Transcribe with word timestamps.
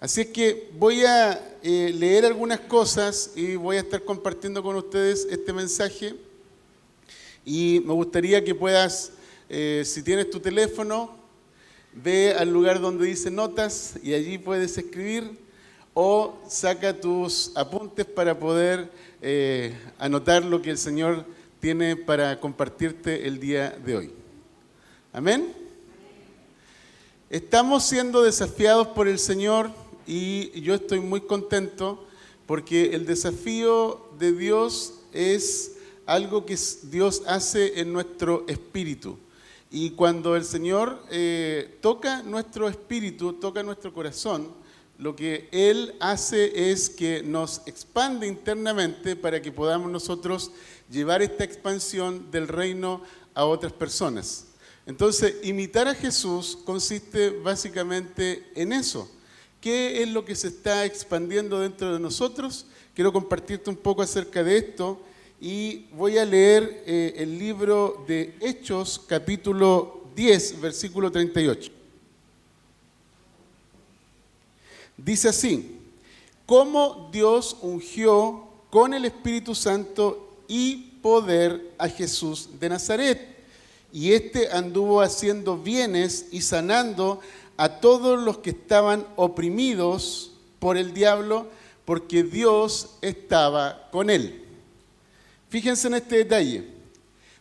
Así 0.00 0.20
es 0.20 0.28
que 0.28 0.70
voy 0.78 1.04
a 1.04 1.58
eh, 1.60 1.92
leer 1.92 2.24
algunas 2.24 2.60
cosas 2.60 3.32
y 3.34 3.56
voy 3.56 3.78
a 3.78 3.80
estar 3.80 4.04
compartiendo 4.04 4.62
con 4.62 4.76
ustedes 4.76 5.26
este 5.28 5.52
mensaje. 5.52 6.14
Y 7.44 7.82
me 7.84 7.92
gustaría 7.94 8.44
que 8.44 8.54
puedas, 8.54 9.10
eh, 9.48 9.82
si 9.84 10.04
tienes 10.04 10.30
tu 10.30 10.38
teléfono, 10.38 11.16
ve 11.92 12.32
al 12.38 12.48
lugar 12.48 12.80
donde 12.80 13.06
dice 13.06 13.28
notas 13.28 13.94
y 14.00 14.14
allí 14.14 14.38
puedes 14.38 14.78
escribir 14.78 15.36
o 15.94 16.38
saca 16.46 17.00
tus 17.00 17.50
apuntes 17.56 18.06
para 18.06 18.38
poder 18.38 18.88
eh, 19.20 19.74
anotar 19.98 20.44
lo 20.44 20.62
que 20.62 20.70
el 20.70 20.78
Señor 20.78 21.24
tiene 21.58 21.96
para 21.96 22.38
compartirte 22.38 23.26
el 23.26 23.40
día 23.40 23.70
de 23.70 23.96
hoy. 23.96 24.12
Amén. 25.12 25.52
Estamos 27.30 27.84
siendo 27.84 28.22
desafiados 28.22 28.86
por 28.88 29.08
el 29.08 29.18
Señor 29.18 29.72
y 30.08 30.62
yo 30.62 30.74
estoy 30.74 31.00
muy 31.00 31.20
contento 31.20 32.06
porque 32.46 32.94
el 32.94 33.04
desafío 33.04 34.08
de 34.18 34.32
Dios 34.32 34.94
es 35.12 35.76
algo 36.06 36.46
que 36.46 36.58
Dios 36.84 37.22
hace 37.26 37.78
en 37.78 37.92
nuestro 37.92 38.46
espíritu. 38.48 39.18
Y 39.70 39.90
cuando 39.90 40.34
el 40.34 40.46
Señor 40.46 40.98
eh, 41.10 41.76
toca 41.82 42.22
nuestro 42.22 42.70
espíritu, 42.70 43.34
toca 43.34 43.62
nuestro 43.62 43.92
corazón, 43.92 44.48
lo 44.96 45.14
que 45.14 45.50
Él 45.52 45.94
hace 46.00 46.70
es 46.70 46.88
que 46.88 47.22
nos 47.22 47.60
expande 47.66 48.26
internamente 48.26 49.14
para 49.14 49.42
que 49.42 49.52
podamos 49.52 49.90
nosotros 49.90 50.52
llevar 50.90 51.20
esta 51.20 51.44
expansión 51.44 52.30
del 52.30 52.48
reino 52.48 53.02
a 53.34 53.44
otras 53.44 53.74
personas. 53.74 54.46
Entonces, 54.86 55.36
imitar 55.42 55.86
a 55.86 55.94
Jesús 55.94 56.56
consiste 56.64 57.28
básicamente 57.28 58.50
en 58.54 58.72
eso 58.72 59.10
¿Qué 59.60 60.02
es 60.02 60.08
lo 60.08 60.24
que 60.24 60.36
se 60.36 60.48
está 60.48 60.84
expandiendo 60.84 61.58
dentro 61.58 61.92
de 61.92 61.98
nosotros? 61.98 62.66
Quiero 62.94 63.12
compartirte 63.12 63.70
un 63.70 63.76
poco 63.76 64.02
acerca 64.02 64.44
de 64.44 64.56
esto 64.56 65.00
y 65.40 65.86
voy 65.92 66.18
a 66.18 66.24
leer 66.24 66.84
eh, 66.86 67.14
el 67.16 67.38
libro 67.38 68.04
de 68.06 68.36
Hechos, 68.40 69.00
capítulo 69.06 70.04
10, 70.14 70.60
versículo 70.60 71.10
38. 71.10 71.72
Dice 74.96 75.28
así, 75.28 75.78
cómo 76.46 77.08
Dios 77.12 77.56
ungió 77.60 78.48
con 78.70 78.94
el 78.94 79.04
Espíritu 79.04 79.54
Santo 79.54 80.36
y 80.48 80.92
poder 81.02 81.72
a 81.78 81.88
Jesús 81.88 82.48
de 82.60 82.68
Nazaret. 82.68 83.36
Y 83.92 84.12
éste 84.12 84.50
anduvo 84.50 85.00
haciendo 85.00 85.56
bienes 85.56 86.26
y 86.30 86.42
sanando 86.42 87.20
a 87.58 87.80
todos 87.80 88.18
los 88.22 88.38
que 88.38 88.50
estaban 88.50 89.06
oprimidos 89.16 90.32
por 90.60 90.78
el 90.78 90.94
diablo, 90.94 91.48
porque 91.84 92.22
Dios 92.22 92.96
estaba 93.02 93.88
con 93.90 94.08
él. 94.08 94.44
Fíjense 95.48 95.88
en 95.88 95.94
este 95.94 96.18
detalle. 96.18 96.64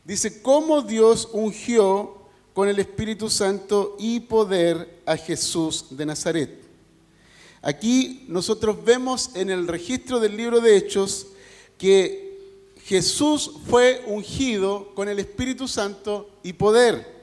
Dice, 0.04 0.42
cómo 0.42 0.82
Dios 0.82 1.30
ungió 1.34 2.18
con 2.54 2.68
el 2.68 2.80
Espíritu 2.80 3.30
Santo 3.30 3.96
y 4.00 4.22
poder 4.22 5.02
a 5.06 5.16
Jesús 5.18 5.86
de 5.92 6.06
Nazaret. 6.06 6.64
Aquí 7.62 8.26
nosotros 8.28 8.84
vemos 8.84 9.32
en 9.36 9.50
el 9.52 9.68
registro 9.68 10.20
del 10.20 10.36
libro 10.36 10.62
de 10.62 10.78
Hechos 10.78 11.28
que 11.78 12.40
Jesús 12.86 13.52
fue 13.70 14.04
ungido 14.08 14.96
con 14.96 15.10
el 15.10 15.20
Espíritu 15.20 15.68
Santo 15.68 16.32
y 16.42 16.54
poder. 16.54 17.17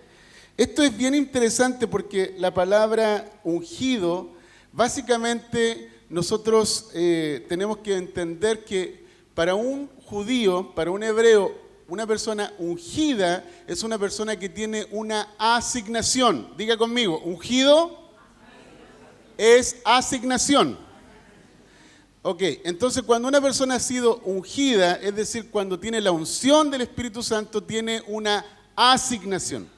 Esto 0.57 0.85
es 0.85 0.97
bien 0.97 1.17
interesante 1.17 1.89
porque 1.89 2.37
la 2.39 2.55
palabra 2.55 3.41
ungido, 3.43 4.31
básicamente 4.73 5.91
nosotros 6.09 6.91
eh, 6.95 7.45
tenemos 7.49 7.79
que 7.79 7.97
entender 7.97 8.65
que 8.65 9.05
para 9.35 9.57
un 9.57 9.89
judío, 10.05 10.73
para 10.77 10.93
un 10.93 11.03
hebreo, 11.03 11.53
una 11.89 12.07
persona 12.07 12.53
ungida 12.59 13.45
es 13.67 13.83
una 13.83 13.99
persona 13.99 14.39
que 14.39 14.49
tiene 14.49 14.87
una 14.93 15.35
asignación. 15.39 16.55
Diga 16.57 16.77
conmigo, 16.77 17.19
ungido 17.25 18.13
es 19.37 19.79
asignación. 19.85 20.79
Ok, 22.23 22.43
entonces 22.63 23.03
cuando 23.03 23.27
una 23.27 23.41
persona 23.41 23.75
ha 23.75 23.81
sido 23.81 24.21
ungida, 24.25 24.95
es 25.03 25.17
decir, 25.17 25.51
cuando 25.51 25.81
tiene 25.81 26.01
la 26.01 26.13
unción 26.13 26.71
del 26.71 26.83
Espíritu 26.83 27.25
Santo, 27.25 27.61
tiene 27.61 28.05
una 28.07 28.47
asignación. 28.77 29.74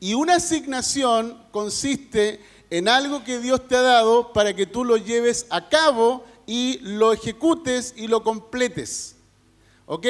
Y 0.00 0.14
una 0.14 0.36
asignación 0.36 1.42
consiste 1.50 2.40
en 2.70 2.88
algo 2.88 3.24
que 3.24 3.40
Dios 3.40 3.66
te 3.66 3.76
ha 3.76 3.82
dado 3.82 4.32
para 4.32 4.54
que 4.54 4.66
tú 4.66 4.84
lo 4.84 4.96
lleves 4.96 5.46
a 5.50 5.68
cabo 5.68 6.24
y 6.46 6.78
lo 6.82 7.12
ejecutes 7.12 7.94
y 7.96 8.06
lo 8.06 8.22
completes. 8.22 9.16
¿Ok? 9.86 10.06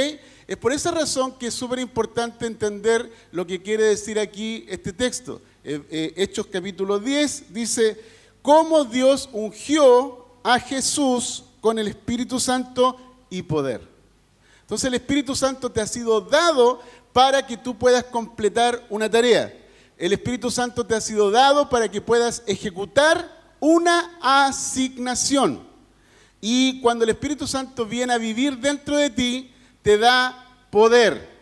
Es 0.46 0.56
por 0.56 0.72
esa 0.72 0.90
razón 0.90 1.32
que 1.38 1.48
es 1.48 1.54
súper 1.54 1.78
importante 1.78 2.46
entender 2.46 3.12
lo 3.32 3.46
que 3.46 3.62
quiere 3.62 3.84
decir 3.84 4.18
aquí 4.18 4.64
este 4.68 4.92
texto. 4.92 5.40
Eh, 5.62 5.82
eh, 5.90 6.12
Hechos 6.16 6.46
capítulo 6.46 6.98
10 6.98 7.52
dice, 7.52 7.98
cómo 8.42 8.84
Dios 8.84 9.28
ungió 9.32 10.26
a 10.42 10.58
Jesús 10.58 11.44
con 11.60 11.78
el 11.78 11.88
Espíritu 11.88 12.40
Santo 12.40 12.96
y 13.30 13.42
poder. 13.42 13.86
Entonces 14.62 14.86
el 14.86 14.94
Espíritu 14.94 15.34
Santo 15.34 15.70
te 15.70 15.80
ha 15.80 15.86
sido 15.86 16.20
dado 16.20 16.80
para 17.12 17.46
que 17.46 17.56
tú 17.56 17.76
puedas 17.76 18.04
completar 18.04 18.86
una 18.90 19.10
tarea. 19.10 19.54
El 19.98 20.12
Espíritu 20.12 20.48
Santo 20.48 20.86
te 20.86 20.94
ha 20.94 21.00
sido 21.00 21.32
dado 21.32 21.68
para 21.68 21.90
que 21.90 22.00
puedas 22.00 22.44
ejecutar 22.46 23.36
una 23.58 24.16
asignación. 24.22 25.66
Y 26.40 26.80
cuando 26.80 27.02
el 27.02 27.10
Espíritu 27.10 27.48
Santo 27.48 27.84
viene 27.84 28.12
a 28.12 28.18
vivir 28.18 28.58
dentro 28.58 28.96
de 28.96 29.10
ti, 29.10 29.52
te 29.82 29.98
da 29.98 30.54
poder. 30.70 31.36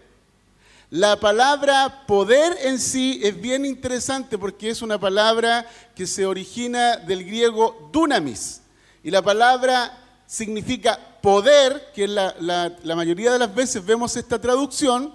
La 0.89 1.21
palabra 1.21 2.07
poder 2.07 2.57
en 2.63 2.79
sí 2.79 3.21
es 3.23 3.39
bien 3.39 3.67
interesante 3.67 4.39
porque 4.39 4.71
es 4.71 4.81
una 4.81 4.99
palabra 4.99 5.67
que 5.95 6.07
se 6.07 6.25
origina 6.25 6.97
del 6.97 7.27
griego 7.27 7.91
dunamis. 7.93 8.63
Y 9.03 9.11
la 9.11 9.21
palabra 9.21 10.03
significa 10.27 10.99
poder, 11.21 11.93
que 11.95 12.09
la, 12.09 12.35
la 12.41 12.97
mayoría 12.97 13.33
de 13.33 13.39
las 13.39 13.55
veces 13.55 13.85
vemos 13.85 14.17
esta 14.17 14.41
traducción, 14.41 15.13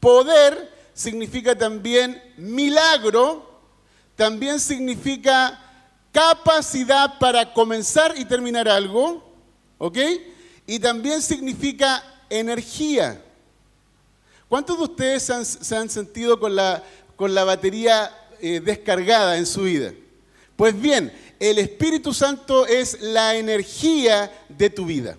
poder 0.00 0.69
significa 0.94 1.56
también 1.56 2.22
milagro, 2.36 3.60
también 4.16 4.60
significa 4.60 5.58
capacidad 6.12 7.18
para 7.18 7.52
comenzar 7.52 8.14
y 8.16 8.24
terminar 8.24 8.68
algo, 8.68 9.32
¿ok? 9.78 9.98
Y 10.66 10.78
también 10.78 11.22
significa 11.22 12.02
energía. 12.28 13.22
¿Cuántos 14.48 14.78
de 14.78 14.84
ustedes 14.84 15.22
se 15.22 15.76
han 15.76 15.88
sentido 15.88 16.38
con 16.40 16.56
la, 16.56 16.82
con 17.16 17.34
la 17.34 17.44
batería 17.44 18.10
eh, 18.40 18.60
descargada 18.60 19.38
en 19.38 19.46
su 19.46 19.62
vida? 19.62 19.92
Pues 20.56 20.78
bien, 20.78 21.12
el 21.38 21.58
Espíritu 21.58 22.12
Santo 22.12 22.66
es 22.66 23.00
la 23.00 23.36
energía 23.36 24.30
de 24.48 24.68
tu 24.68 24.84
vida. 24.84 25.16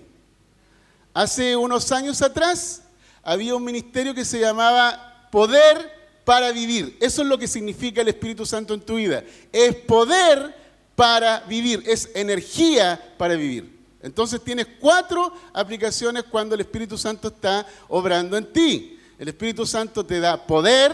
Hace 1.13 1.55
unos 1.55 1.91
años 1.91 2.21
atrás 2.21 2.83
había 3.23 3.55
un 3.55 3.63
ministerio 3.63 4.13
que 4.13 4.23
se 4.23 4.39
llamaba 4.39 5.10
poder 5.31 6.01
para 6.25 6.51
vivir. 6.51 6.97
Eso 6.99 7.21
es 7.21 7.27
lo 7.27 7.37
que 7.37 7.47
significa 7.47 8.01
el 8.01 8.09
Espíritu 8.09 8.45
Santo 8.45 8.73
en 8.73 8.81
tu 8.81 8.95
vida. 8.95 9.23
Es 9.51 9.75
poder 9.75 10.55
para 10.95 11.39
vivir, 11.41 11.83
es 11.87 12.09
energía 12.13 13.15
para 13.17 13.35
vivir. 13.35 13.79
Entonces 14.03 14.43
tienes 14.43 14.67
cuatro 14.79 15.33
aplicaciones 15.53 16.23
cuando 16.23 16.55
el 16.55 16.61
Espíritu 16.61 16.97
Santo 16.97 17.29
está 17.29 17.65
obrando 17.87 18.37
en 18.37 18.51
ti. 18.51 18.99
El 19.17 19.27
Espíritu 19.27 19.65
Santo 19.65 20.05
te 20.05 20.19
da 20.19 20.45
poder 20.45 20.91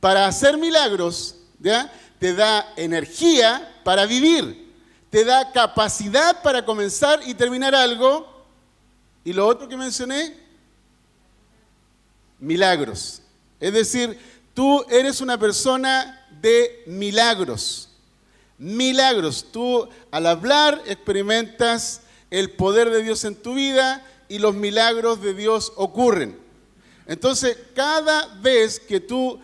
para 0.00 0.26
hacer 0.26 0.56
milagros, 0.58 1.36
¿ya? 1.58 1.90
te 2.18 2.34
da 2.34 2.72
energía 2.76 3.80
para 3.82 4.06
vivir, 4.06 4.72
te 5.10 5.24
da 5.24 5.50
capacidad 5.52 6.42
para 6.42 6.64
comenzar 6.64 7.20
y 7.26 7.34
terminar 7.34 7.74
algo. 7.74 8.44
Y 9.24 9.32
lo 9.32 9.46
otro 9.46 9.68
que 9.68 9.76
mencioné, 9.76 10.36
milagros. 12.38 13.22
Es 13.60 13.72
decir, 13.72 14.18
tú 14.54 14.84
eres 14.88 15.20
una 15.20 15.38
persona 15.38 16.26
de 16.40 16.82
milagros. 16.86 17.88
Milagros. 18.58 19.46
Tú 19.50 19.88
al 20.10 20.26
hablar 20.26 20.82
experimentas 20.86 22.02
el 22.30 22.50
poder 22.50 22.90
de 22.90 23.02
Dios 23.02 23.24
en 23.24 23.34
tu 23.34 23.54
vida 23.54 24.04
y 24.28 24.38
los 24.38 24.54
milagros 24.54 25.22
de 25.22 25.34
Dios 25.34 25.72
ocurren. 25.76 26.38
Entonces, 27.06 27.56
cada 27.74 28.26
vez 28.40 28.80
que 28.80 28.98
tú, 28.98 29.38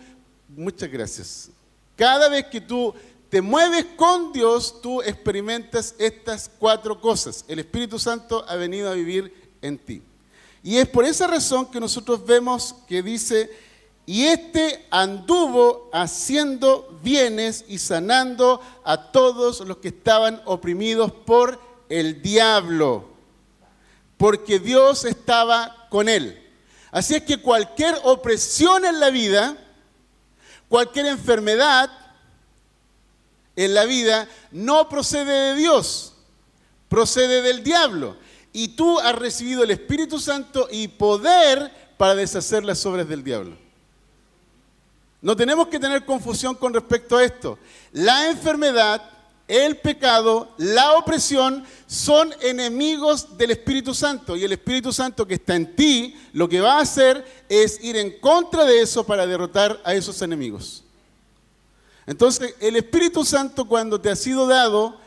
muchas 0.49 0.89
gracias, 0.89 1.49
cada 1.95 2.27
vez 2.27 2.45
que 2.47 2.59
tú 2.59 2.93
te 3.29 3.41
mueves 3.41 3.85
con 3.95 4.33
Dios, 4.33 4.81
tú 4.81 5.01
experimentas 5.01 5.95
estas 5.97 6.51
cuatro 6.59 6.99
cosas. 6.99 7.45
El 7.47 7.59
Espíritu 7.59 7.97
Santo 7.97 8.45
ha 8.47 8.55
venido 8.55 8.91
a 8.91 8.93
vivir 8.93 9.33
en 9.61 9.77
ti. 9.77 10.01
Y 10.61 10.77
es 10.77 10.87
por 10.87 11.05
esa 11.05 11.27
razón 11.27 11.65
que 11.65 11.79
nosotros 11.79 12.25
vemos 12.25 12.75
que 12.87 13.01
dice 13.01 13.49
y 14.05 14.25
éste 14.25 14.85
anduvo 14.91 15.89
haciendo 15.93 16.99
bienes 17.01 17.63
y 17.67 17.77
sanando 17.77 18.59
a 18.83 19.11
todos 19.11 19.61
los 19.61 19.77
que 19.77 19.89
estaban 19.89 20.41
oprimidos 20.45 21.11
por 21.11 21.59
el 21.87 22.21
diablo, 22.21 23.09
porque 24.17 24.59
Dios 24.59 25.05
estaba 25.05 25.87
con 25.89 26.09
él. 26.09 26.39
Así 26.91 27.15
es 27.15 27.23
que 27.23 27.37
cualquier 27.41 27.95
opresión 28.03 28.85
en 28.85 28.99
la 28.99 29.09
vida, 29.09 29.57
cualquier 30.67 31.05
enfermedad 31.05 31.89
en 33.55 33.73
la 33.73 33.85
vida, 33.85 34.27
no 34.51 34.89
procede 34.89 35.53
de 35.53 35.55
Dios, 35.55 36.13
procede 36.89 37.41
del 37.41 37.63
diablo. 37.63 38.17
Y 38.51 38.69
tú 38.69 38.99
has 38.99 39.15
recibido 39.15 39.63
el 39.63 39.71
Espíritu 39.71 40.19
Santo 40.19 40.67
y 40.69 40.87
poder 40.89 41.71
para 41.97 42.15
deshacer 42.15 42.63
las 42.63 42.85
obras 42.85 43.07
del 43.07 43.23
diablo. 43.23 43.62
No 45.23 45.37
tenemos 45.37 45.69
que 45.69 45.79
tener 45.79 46.03
confusión 46.03 46.53
con 46.53 46.73
respecto 46.73 47.15
a 47.15 47.23
esto. 47.23 47.57
La 47.93 48.29
enfermedad, 48.29 49.01
el 49.47 49.77
pecado, 49.77 50.53
la 50.57 50.97
opresión 50.97 51.63
son 51.87 52.33
enemigos 52.41 53.37
del 53.37 53.51
Espíritu 53.51 53.93
Santo. 53.93 54.35
Y 54.35 54.43
el 54.43 54.51
Espíritu 54.51 54.91
Santo 54.91 55.25
que 55.25 55.35
está 55.35 55.55
en 55.55 55.77
ti, 55.77 56.13
lo 56.33 56.49
que 56.49 56.59
va 56.59 56.77
a 56.77 56.81
hacer 56.81 57.25
es 57.47 57.81
ir 57.81 57.95
en 57.95 58.19
contra 58.19 58.65
de 58.65 58.81
eso 58.81 59.05
para 59.05 59.25
derrotar 59.25 59.79
a 59.85 59.93
esos 59.93 60.21
enemigos. 60.21 60.83
Entonces, 62.05 62.53
el 62.59 62.75
Espíritu 62.75 63.23
Santo 63.23 63.63
cuando 63.63 64.01
te 64.01 64.09
ha 64.09 64.17
sido 64.17 64.45
dado, 64.45 64.99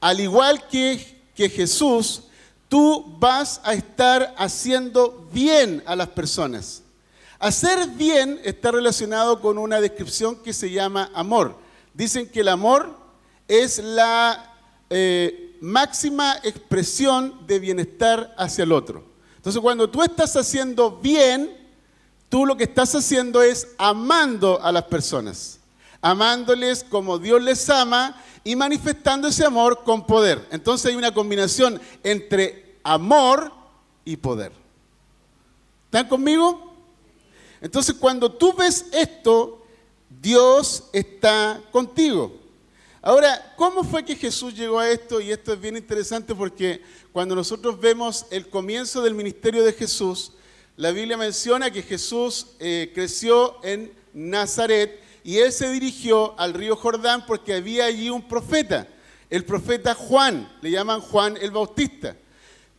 al 0.00 0.18
igual 0.18 0.66
que, 0.68 1.20
que 1.34 1.50
Jesús, 1.50 2.22
tú 2.70 3.04
vas 3.18 3.60
a 3.64 3.74
estar 3.74 4.34
haciendo 4.38 5.28
bien 5.30 5.82
a 5.84 5.94
las 5.94 6.08
personas. 6.08 6.84
Hacer 7.38 7.90
bien 7.90 8.40
está 8.42 8.72
relacionado 8.72 9.40
con 9.40 9.58
una 9.58 9.80
descripción 9.80 10.36
que 10.36 10.52
se 10.52 10.70
llama 10.70 11.10
amor. 11.14 11.56
Dicen 11.94 12.28
que 12.28 12.40
el 12.40 12.48
amor 12.48 12.96
es 13.46 13.78
la 13.78 14.54
eh, 14.90 15.56
máxima 15.60 16.36
expresión 16.42 17.46
de 17.46 17.60
bienestar 17.60 18.34
hacia 18.36 18.64
el 18.64 18.72
otro. 18.72 19.04
Entonces 19.36 19.62
cuando 19.62 19.88
tú 19.88 20.02
estás 20.02 20.34
haciendo 20.36 20.98
bien, 20.98 21.56
tú 22.28 22.44
lo 22.44 22.56
que 22.56 22.64
estás 22.64 22.94
haciendo 22.96 23.40
es 23.40 23.68
amando 23.78 24.60
a 24.60 24.72
las 24.72 24.84
personas, 24.84 25.60
amándoles 26.02 26.82
como 26.82 27.20
Dios 27.20 27.40
les 27.40 27.70
ama 27.70 28.20
y 28.42 28.56
manifestando 28.56 29.28
ese 29.28 29.44
amor 29.44 29.84
con 29.84 30.04
poder. 30.06 30.44
Entonces 30.50 30.86
hay 30.86 30.96
una 30.96 31.14
combinación 31.14 31.80
entre 32.02 32.78
amor 32.82 33.52
y 34.04 34.16
poder. 34.16 34.50
¿Están 35.86 36.08
conmigo? 36.08 36.67
Entonces 37.60 37.94
cuando 37.94 38.30
tú 38.32 38.52
ves 38.52 38.86
esto, 38.92 39.64
Dios 40.08 40.84
está 40.92 41.60
contigo. 41.70 42.32
Ahora, 43.00 43.54
¿cómo 43.56 43.84
fue 43.84 44.04
que 44.04 44.16
Jesús 44.16 44.54
llegó 44.54 44.78
a 44.78 44.90
esto? 44.90 45.20
Y 45.20 45.30
esto 45.30 45.52
es 45.52 45.60
bien 45.60 45.76
interesante 45.76 46.34
porque 46.34 46.82
cuando 47.12 47.34
nosotros 47.34 47.80
vemos 47.80 48.26
el 48.30 48.48
comienzo 48.48 49.02
del 49.02 49.14
ministerio 49.14 49.64
de 49.64 49.72
Jesús, 49.72 50.32
la 50.76 50.90
Biblia 50.90 51.16
menciona 51.16 51.70
que 51.70 51.82
Jesús 51.82 52.48
eh, 52.58 52.90
creció 52.94 53.56
en 53.64 53.92
Nazaret 54.12 55.00
y 55.24 55.38
él 55.38 55.52
se 55.52 55.70
dirigió 55.70 56.38
al 56.38 56.54
río 56.54 56.76
Jordán 56.76 57.24
porque 57.26 57.54
había 57.54 57.86
allí 57.86 58.10
un 58.10 58.26
profeta, 58.26 58.88
el 59.30 59.44
profeta 59.44 59.94
Juan, 59.94 60.50
le 60.60 60.70
llaman 60.70 61.00
Juan 61.00 61.36
el 61.40 61.50
Bautista. 61.50 62.16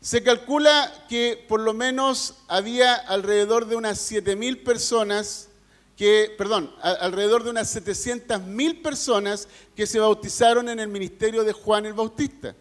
Se 0.01 0.24
calcula 0.24 1.06
que 1.10 1.46
por 1.48 1.60
lo 1.60 1.74
menos 1.74 2.36
había 2.48 2.94
alrededor 2.96 3.66
de 3.68 3.75
unas 3.75 4.12
7.000 4.12 4.63
personas, 4.63 5.50
que, 5.98 6.34
perdón, 6.38 6.74
alrededor 6.81 7.44
de 7.44 7.50
unas 7.50 7.75
700.000 7.75 8.81
personas 8.81 9.50
que 9.75 9.86
se 9.86 10.00
bautizaron 10.00 10.69
en 10.69 10.80
el 10.80 10.88
ministerio 10.88 11.44
de 11.44 11.51
Juan 11.51 11.86
el 11.86 11.94
Bautista. 11.94 12.56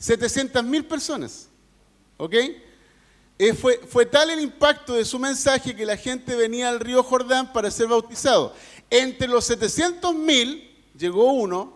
700.000 0.00 0.86
personas. 0.86 1.48
¿Ok? 2.16 2.34
Eh, 3.36 3.52
fue, 3.54 3.80
fue 3.88 4.06
tal 4.06 4.30
el 4.30 4.40
impacto 4.40 4.94
de 4.94 5.04
su 5.04 5.18
mensaje 5.18 5.74
que 5.74 5.84
la 5.84 5.96
gente 5.96 6.36
venía 6.36 6.68
al 6.68 6.78
río 6.78 7.02
Jordán 7.02 7.52
para 7.52 7.72
ser 7.72 7.88
bautizado. 7.88 8.54
Entre 8.88 9.26
los 9.26 9.50
700.000 9.50 10.70
llegó 10.96 11.32
uno, 11.32 11.72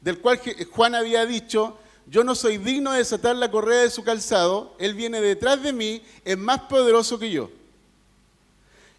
del 0.00 0.18
cual 0.18 0.40
Juan 0.70 0.94
había 0.94 1.26
dicho, 1.26 1.78
yo 2.10 2.24
no 2.24 2.34
soy 2.34 2.58
digno 2.58 2.90
de 2.90 2.98
desatar 2.98 3.36
la 3.36 3.52
correa 3.52 3.82
de 3.82 3.90
su 3.90 4.02
calzado, 4.02 4.74
él 4.80 4.94
viene 4.94 5.20
detrás 5.20 5.62
de 5.62 5.72
mí, 5.72 6.02
es 6.24 6.36
más 6.36 6.62
poderoso 6.62 7.20
que 7.20 7.30
yo. 7.30 7.50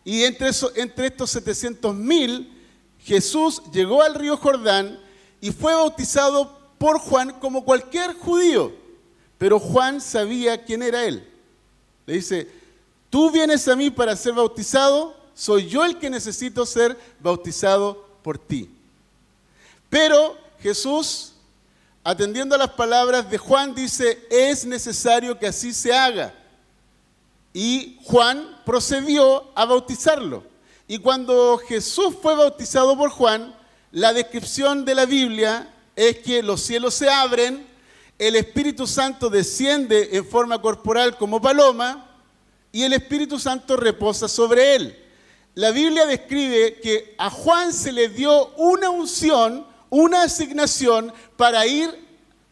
Y 0.06 0.24
entre, 0.24 0.50
entre 0.76 1.08
estos 1.08 1.30
700 1.32 1.94
mil, 1.94 2.58
Jesús 3.00 3.62
llegó 3.74 4.02
al 4.02 4.16
río 4.16 4.38
Jordán 4.38 4.98
y 5.42 5.52
fue 5.52 5.76
bautizado 5.76 6.58
por 6.78 7.00
Juan 7.00 7.38
como 7.42 7.66
cualquier 7.66 8.14
judío. 8.14 8.72
Pero 9.38 9.60
Juan 9.60 10.00
sabía 10.00 10.64
quién 10.64 10.82
era 10.82 11.04
él. 11.04 11.28
Le 12.06 12.14
dice, 12.14 12.50
tú 13.10 13.30
vienes 13.30 13.68
a 13.68 13.76
mí 13.76 13.90
para 13.90 14.16
ser 14.16 14.34
bautizado, 14.34 15.18
soy 15.34 15.68
yo 15.68 15.84
el 15.84 15.98
que 15.98 16.10
necesito 16.10 16.66
ser 16.66 16.98
bautizado 17.20 18.08
por 18.24 18.38
ti. 18.38 18.70
Pero 19.90 20.38
Jesús 20.62 21.31
atendiendo 22.04 22.56
a 22.56 22.60
las 22.60 22.72
palabras 22.72 23.30
de 23.30 23.38
Juan, 23.38 23.76
dice, 23.76 24.26
es 24.30 24.66
necesario 24.66 25.38
que 25.38 25.48
así 25.48 25.74
se 25.74 25.94
haga. 25.94 26.34
Y 27.54 28.00
Juan 28.04 28.62
procedió 28.66 29.52
a 29.56 29.66
bautizarlo. 29.66 30.44
Y 30.88 30.98
cuando 31.00 31.58
Jesús 31.58 32.16
fue 32.22 32.36
bautizado 32.36 32.98
por 32.98 33.10
Juan, 33.10 33.56
la 33.92 34.14
descripción 34.14 34.86
de 34.86 34.96
la 34.96 35.06
Biblia 35.06 35.74
es 35.96 36.20
que 36.20 36.42
los 36.42 36.62
cielos 36.62 36.94
se 36.94 37.10
abren, 37.10 37.68
el 38.18 38.36
Espíritu 38.36 38.88
Santo 38.88 39.30
desciende 39.30 40.10
en 40.14 40.26
forma 40.26 40.62
corporal 40.62 41.18
como 41.18 41.42
paloma 41.42 42.08
y 42.72 42.84
el 42.84 42.94
Espíritu 42.94 43.40
Santo 43.40 43.76
reposa 43.76 44.28
sobre 44.28 44.76
él. 44.76 44.98
La 45.56 45.72
Biblia 45.72 46.06
describe 46.06 46.80
que 46.80 47.16
a 47.18 47.30
Juan 47.30 47.74
se 47.74 47.92
le 47.92 48.10
dio 48.10 48.50
una 48.56 48.90
unción 48.90 49.66
una 49.92 50.24
asignación 50.24 51.14
para 51.38 51.68
ir 51.68 51.94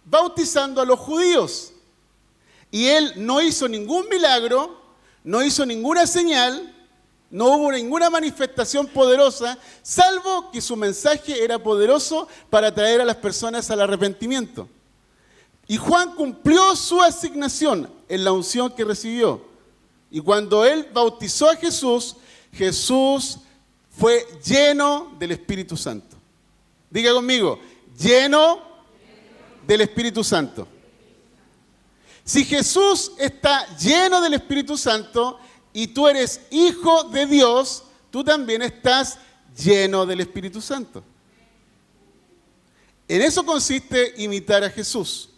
bautizando 0.06 0.82
a 0.82 0.86
los 0.86 1.00
judíos. 1.00 1.72
Y 2.70 2.88
él 2.88 3.14
no 3.16 3.42
hizo 3.42 3.68
ningún 3.68 4.08
milagro, 4.10 4.80
no 5.24 5.44
hizo 5.44 5.66
ninguna 5.66 6.06
señal, 6.06 6.76
no 7.32 7.56
hubo 7.56 7.72
ninguna 7.72 8.10
manifestación 8.10 8.88
poderosa, 8.88 9.58
salvo 9.82 10.52
que 10.52 10.62
su 10.62 10.76
mensaje 10.76 11.44
era 11.44 11.58
poderoso 11.58 12.28
para 12.50 12.74
traer 12.74 13.02
a 13.02 13.06
las 13.06 13.16
personas 13.16 13.72
al 13.72 13.82
arrepentimiento. 13.82 14.68
Y 15.68 15.78
Juan 15.78 16.16
cumplió 16.16 16.76
su 16.76 17.02
asignación 17.02 17.90
en 18.10 18.24
la 18.24 18.32
unción 18.32 18.72
que 18.72 18.84
recibió. 18.84 19.46
Y 20.12 20.20
cuando 20.20 20.66
él 20.66 20.88
bautizó 20.92 21.50
a 21.50 21.56
Jesús, 21.56 22.18
Jesús 22.52 23.38
fue 23.92 24.26
lleno 24.44 25.16
del 25.20 25.32
Espíritu 25.32 25.78
Santo. 25.78 26.09
Diga 26.90 27.14
conmigo, 27.14 27.60
lleno 27.98 28.62
del 29.66 29.82
Espíritu 29.82 30.24
Santo. 30.24 30.68
Si 32.24 32.46
Jesús 32.46 33.12
está 33.18 33.66
lleno 33.78 34.22
del 34.22 34.36
Espíritu 34.36 34.78
Santo 34.78 35.40
y 35.74 35.88
tú 35.88 36.08
eres 36.08 36.42
hijo 36.52 37.06
de 37.06 37.26
Dios, 37.26 37.84
tú 38.12 38.24
también 38.24 38.62
estás 38.62 39.18
lleno 39.56 40.06
del 40.06 40.22
Espíritu 40.22 40.62
Santo. 40.62 41.04
En 43.08 43.22
eso 43.22 43.44
consiste 43.44 44.14
imitar 44.18 44.64
a 44.64 44.70
Jesús. 44.70 45.30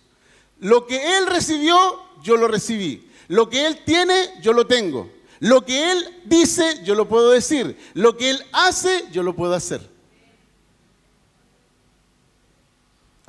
Lo 0.59 0.85
que 0.85 1.17
Él 1.17 1.27
recibió, 1.27 1.77
yo 2.23 2.37
lo 2.37 2.47
recibí. 2.47 3.09
Lo 3.27 3.49
que 3.49 3.65
Él 3.65 3.79
tiene, 3.85 4.29
yo 4.41 4.53
lo 4.53 4.67
tengo. 4.67 5.09
Lo 5.39 5.65
que 5.65 5.91
Él 5.91 6.21
dice, 6.25 6.81
yo 6.83 6.95
lo 6.95 7.07
puedo 7.07 7.31
decir. 7.31 7.77
Lo 7.93 8.15
que 8.17 8.29
Él 8.29 8.43
hace, 8.51 9.05
yo 9.11 9.23
lo 9.23 9.35
puedo 9.35 9.53
hacer. 9.53 9.90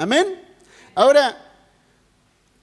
Amén. 0.03 0.43
Ahora, 0.97 1.41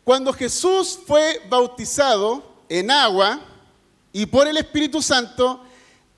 cuando 0.04 0.34
Jesús 0.34 1.00
fue 1.08 1.42
bautizado 1.48 2.44
en 2.68 2.92
agua 2.92 3.40
y 4.12 4.26
por 4.26 4.46
el 4.46 4.58
Espíritu 4.58 5.02
Santo, 5.02 5.64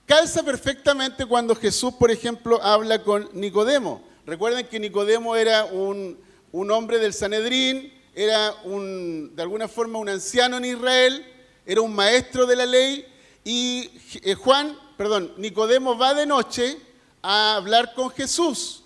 calza 0.08 0.42
perfectamente 0.42 1.28
cuando 1.28 1.56
Jesús, 1.56 1.94
por 1.94 2.10
ejemplo, 2.10 2.60
habla 2.64 3.04
con 3.04 3.30
Nicodemo. 3.34 4.02
Recuerden 4.26 4.66
que 4.66 4.80
Nicodemo 4.80 5.36
era 5.36 5.66
un, 5.66 6.18
hombre 6.52 6.98
del 6.98 7.14
Sanedrín, 7.14 7.94
era 8.16 8.56
un, 8.64 9.36
de 9.36 9.44
alguna 9.44 9.68
forma 9.68 10.00
un 10.00 10.10
anciano 10.10 10.58
en 10.58 10.66
Israel, 10.66 11.24
era 11.68 11.82
un 11.82 11.94
maestro 11.94 12.48
de 12.48 12.56
la 12.56 12.66
ley, 12.66 13.06
y 13.44 13.92
eh, 14.24 14.34
Juan, 14.34 14.76
perdón, 14.98 15.36
Nicodemo 15.38 15.96
va 15.96 16.16
de 16.16 16.26
noche 16.26 16.80
a 17.22 17.58
hablar 17.58 17.94
con 17.94 18.10
Jesús. 18.10 18.86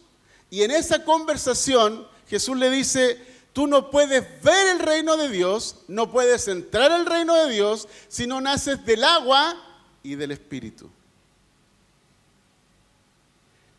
Y 0.49 0.63
en 0.63 0.71
esa 0.71 1.01
conversación, 1.05 2.13
Jesús 2.27 2.57
le 2.57 2.69
dice, 2.69 3.19
tú 3.53 3.67
no 3.67 3.89
puedes 3.89 4.23
ver 4.41 4.67
el 4.67 4.79
reino 4.79 5.17
de 5.17 5.29
Dios, 5.29 5.77
no 5.87 6.11
puedes 6.11 6.47
entrar 6.47 6.91
al 6.91 7.05
reino 7.05 7.35
de 7.35 7.53
Dios 7.53 7.87
si 8.07 8.27
no 8.27 8.41
naces 8.41 8.85
del 8.85 9.03
agua 9.03 9.55
y 10.03 10.15
del 10.15 10.31
Espíritu. 10.31 10.89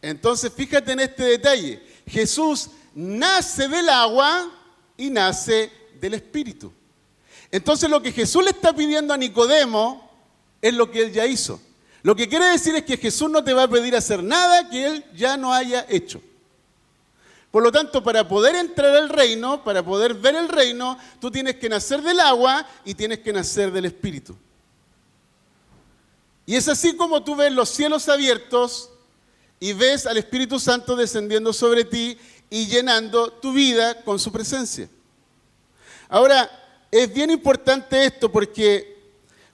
Entonces, 0.03 0.53
fíjate 0.53 0.93
en 0.93 1.01
este 1.01 1.25
detalle. 1.25 1.83
Jesús 2.07 2.71
nace 2.95 3.69
del 3.69 3.89
agua 3.89 4.51
y 4.97 5.11
nace 5.11 5.71
del 6.01 6.15
Espíritu. 6.15 6.73
Entonces, 7.51 7.91
lo 7.91 8.01
que 8.01 8.13
Jesús 8.13 8.45
le 8.45 8.51
está 8.51 8.73
pidiendo 8.73 9.13
a 9.13 9.17
Nicodemo 9.17 10.11
es 10.63 10.75
lo 10.75 10.91
que 10.91 11.03
él 11.03 11.13
ya 11.13 11.27
hizo. 11.27 11.61
Lo 12.03 12.15
que 12.15 12.29
quiere 12.29 12.47
decir 12.47 12.75
es 12.77 12.85
que 12.85 12.97
Jesús 12.97 13.29
no 13.31 13.43
te 13.43 13.53
va 13.53 13.65
a 13.65 13.69
pedir 13.69 13.97
hacer 13.97 14.23
nada 14.23 14.71
que 14.71 14.87
él 14.87 15.05
ya 15.15 15.37
no 15.37 15.53
haya 15.53 15.85
hecho. 15.89 16.23
Por 17.51 17.63
lo 17.63 17.73
tanto, 17.73 18.03
para 18.03 18.27
poder 18.29 18.55
entrar 18.55 18.95
al 18.95 19.09
reino, 19.09 19.65
para 19.65 19.83
poder 19.83 20.15
ver 20.15 20.35
el 20.35 20.49
reino, 20.49 20.99
tú 21.21 21.31
tienes 21.31 21.57
que 21.57 21.69
nacer 21.69 22.03
del 22.03 22.21
agua 22.21 22.67
y 22.85 22.95
tienes 22.95 23.21
que 23.21 23.33
nacer 23.33 23.71
del 23.73 23.87
Espíritu. 23.87 24.37
Y 26.45 26.55
es 26.55 26.69
así 26.69 26.97
como 26.97 27.25
tú 27.25 27.35
ves 27.35 27.53
los 27.53 27.69
cielos 27.69 28.09
abiertos 28.09 28.91
y 29.59 29.73
ves 29.73 30.07
al 30.07 30.17
Espíritu 30.17 30.61
Santo 30.61 30.95
descendiendo 30.95 31.53
sobre 31.53 31.85
ti 31.85 32.19
y 32.51 32.67
llenando 32.67 33.33
tu 33.33 33.53
vida 33.53 34.03
con 34.03 34.19
su 34.19 34.31
presencia. 34.31 34.89
Ahora, 36.09 36.49
es 36.91 37.13
bien 37.13 37.31
importante 37.31 38.05
esto 38.05 38.31
porque 38.31 38.97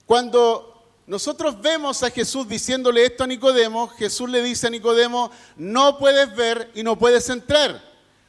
cuando 0.05 0.72
nosotros 1.07 1.61
vemos 1.61 2.03
a 2.03 2.11
Jesús 2.11 2.49
diciéndole 2.49 3.05
esto 3.05 3.25
a 3.25 3.27
Nicodemo, 3.27 3.89
Jesús 3.89 4.31
le 4.31 4.43
dice 4.43 4.69
a 4.69 4.71
Nicodemo, 4.71 5.31
no 5.57 5.99
puedes 5.99 6.35
ver 6.37 6.71
y 6.75 6.83
no 6.83 6.97
puedes 6.99 7.29
entrar. 7.29 7.83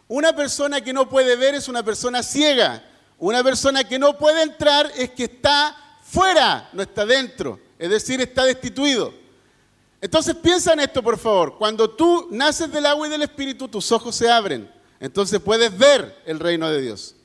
Una 0.08 0.36
persona 0.36 0.82
que 0.82 0.94
no 0.94 1.08
puede 1.08 1.36
ver 1.36 1.56
es 1.56 1.68
una 1.68 1.84
persona 1.84 2.24
ciega. 2.24 2.84
Una 3.20 3.44
persona 3.44 3.84
que 3.84 4.00
no 4.00 4.18
puede 4.18 4.42
entrar 4.42 4.92
es 4.96 5.12
que 5.12 5.26
está 5.26 5.76
fuera, 6.04 6.70
no 6.74 6.82
está 6.82 7.06
dentro. 7.06 7.60
Es 7.78 7.90
decir, 7.90 8.22
está 8.22 8.44
destituido. 8.46 9.14
Entonces 10.02 10.36
piensa 10.36 10.74
en 10.74 10.82
esto, 10.82 11.02
por 11.02 11.18
favor. 11.18 11.58
Cuando 11.58 11.90
tú 11.90 12.28
naces 12.32 12.72
del 12.72 12.86
agua 12.86 13.08
y 13.08 13.10
del 13.10 13.22
Espíritu, 13.22 13.68
tus 13.68 13.92
ojos 13.92 14.16
se 14.16 14.30
abren. 14.30 14.70
Entonces 15.00 15.40
puedes 15.40 15.78
ver 15.78 16.22
el 16.26 16.40
reino 16.40 16.70
de 16.70 16.82
Dios. 16.82 17.16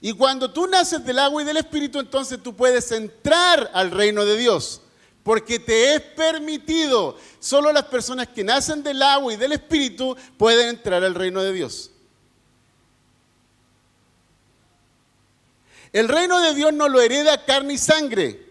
Y 0.00 0.12
cuando 0.12 0.50
tú 0.50 0.66
naces 0.66 1.04
del 1.04 1.18
agua 1.18 1.42
y 1.42 1.44
del 1.44 1.58
Espíritu, 1.58 2.00
entonces 2.00 2.42
tú 2.42 2.54
puedes 2.54 2.90
entrar 2.92 3.70
al 3.72 3.90
reino 3.90 4.24
de 4.24 4.36
Dios. 4.36 4.81
Porque 5.22 5.58
te 5.58 5.94
es 5.94 6.00
permitido. 6.00 7.16
Solo 7.38 7.72
las 7.72 7.84
personas 7.84 8.28
que 8.28 8.42
nacen 8.42 8.82
del 8.82 9.02
agua 9.02 9.32
y 9.32 9.36
del 9.36 9.52
Espíritu 9.52 10.16
pueden 10.36 10.70
entrar 10.70 11.04
al 11.04 11.14
reino 11.14 11.42
de 11.42 11.52
Dios. 11.52 11.90
El 15.92 16.08
reino 16.08 16.40
de 16.40 16.54
Dios 16.54 16.72
no 16.72 16.88
lo 16.88 17.00
hereda 17.00 17.44
carne 17.44 17.74
y 17.74 17.78
sangre. 17.78 18.46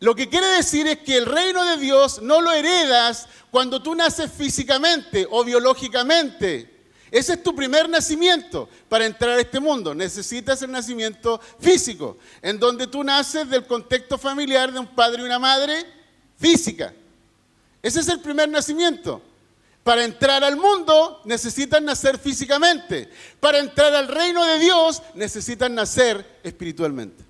Lo 0.00 0.14
que 0.14 0.28
quiere 0.28 0.46
decir 0.48 0.86
es 0.86 0.98
que 0.98 1.16
el 1.16 1.26
reino 1.26 1.64
de 1.64 1.78
Dios 1.78 2.22
no 2.22 2.40
lo 2.40 2.52
heredas 2.52 3.26
cuando 3.50 3.82
tú 3.82 3.94
naces 3.94 4.30
físicamente 4.30 5.26
o 5.30 5.44
biológicamente. 5.44 6.73
Ese 7.14 7.34
es 7.34 7.44
tu 7.44 7.54
primer 7.54 7.88
nacimiento 7.88 8.68
para 8.88 9.06
entrar 9.06 9.38
a 9.38 9.40
este 9.40 9.60
mundo. 9.60 9.94
Necesitas 9.94 10.60
el 10.62 10.72
nacimiento 10.72 11.40
físico, 11.60 12.18
en 12.42 12.58
donde 12.58 12.88
tú 12.88 13.04
naces 13.04 13.48
del 13.48 13.64
contexto 13.68 14.18
familiar 14.18 14.72
de 14.72 14.80
un 14.80 14.88
padre 14.88 15.22
y 15.22 15.26
una 15.26 15.38
madre 15.38 15.86
física. 16.36 16.92
Ese 17.80 18.00
es 18.00 18.08
el 18.08 18.18
primer 18.18 18.48
nacimiento. 18.48 19.22
Para 19.84 20.04
entrar 20.04 20.42
al 20.42 20.56
mundo 20.56 21.20
necesitas 21.24 21.80
nacer 21.80 22.18
físicamente. 22.18 23.08
Para 23.38 23.60
entrar 23.60 23.94
al 23.94 24.08
reino 24.08 24.44
de 24.44 24.58
Dios 24.58 25.00
necesitas 25.14 25.70
nacer 25.70 26.40
espiritualmente. 26.42 27.22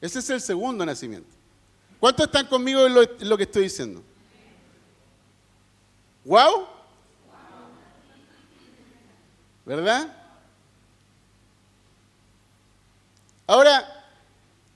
Ese 0.00 0.18
es 0.18 0.28
el 0.28 0.40
segundo 0.40 0.84
nacimiento. 0.84 1.30
¿Cuántos 2.00 2.26
están 2.26 2.48
conmigo 2.48 2.84
en 2.84 2.94
lo, 3.28 3.36
que 3.36 3.44
estoy 3.44 3.62
diciendo? 3.62 4.02
¿Wow? 6.24 6.79
¿Verdad? 9.70 10.08
Ahora, 13.46 14.04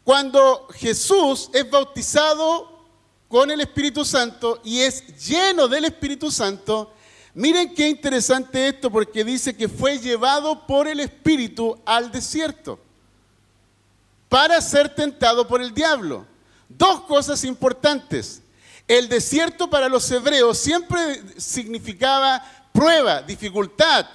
cuando 0.05 0.69
Jesús 0.73 1.51
es 1.53 1.69
bautizado 1.69 2.87
con 3.27 3.51
el 3.51 3.61
Espíritu 3.61 4.05
Santo 4.05 4.61
y 4.63 4.83
es 4.83 5.27
lleno 5.27 5.67
del 5.67 5.87
Espíritu 5.87 6.31
Santo, 6.31 6.93
miren 7.35 7.75
qué 7.75 7.89
interesante 7.89 8.69
esto 8.69 8.89
porque 8.89 9.25
dice 9.25 9.57
que 9.57 9.69
fue 9.69 9.99
llevado 9.99 10.65
por 10.65 10.87
el 10.87 11.01
Espíritu 11.01 11.77
al 11.85 12.13
desierto 12.13 12.79
para 14.29 14.61
ser 14.61 14.95
tentado 14.95 15.49
por 15.49 15.61
el 15.61 15.75
diablo. 15.75 16.25
Dos 16.69 17.01
cosas 17.01 17.43
importantes. 17.43 18.43
El 18.87 19.09
desierto 19.09 19.69
para 19.69 19.89
los 19.89 20.09
hebreos 20.13 20.57
siempre 20.57 21.21
significaba 21.37 22.45
prueba, 22.73 23.23
dificultad, 23.23 24.07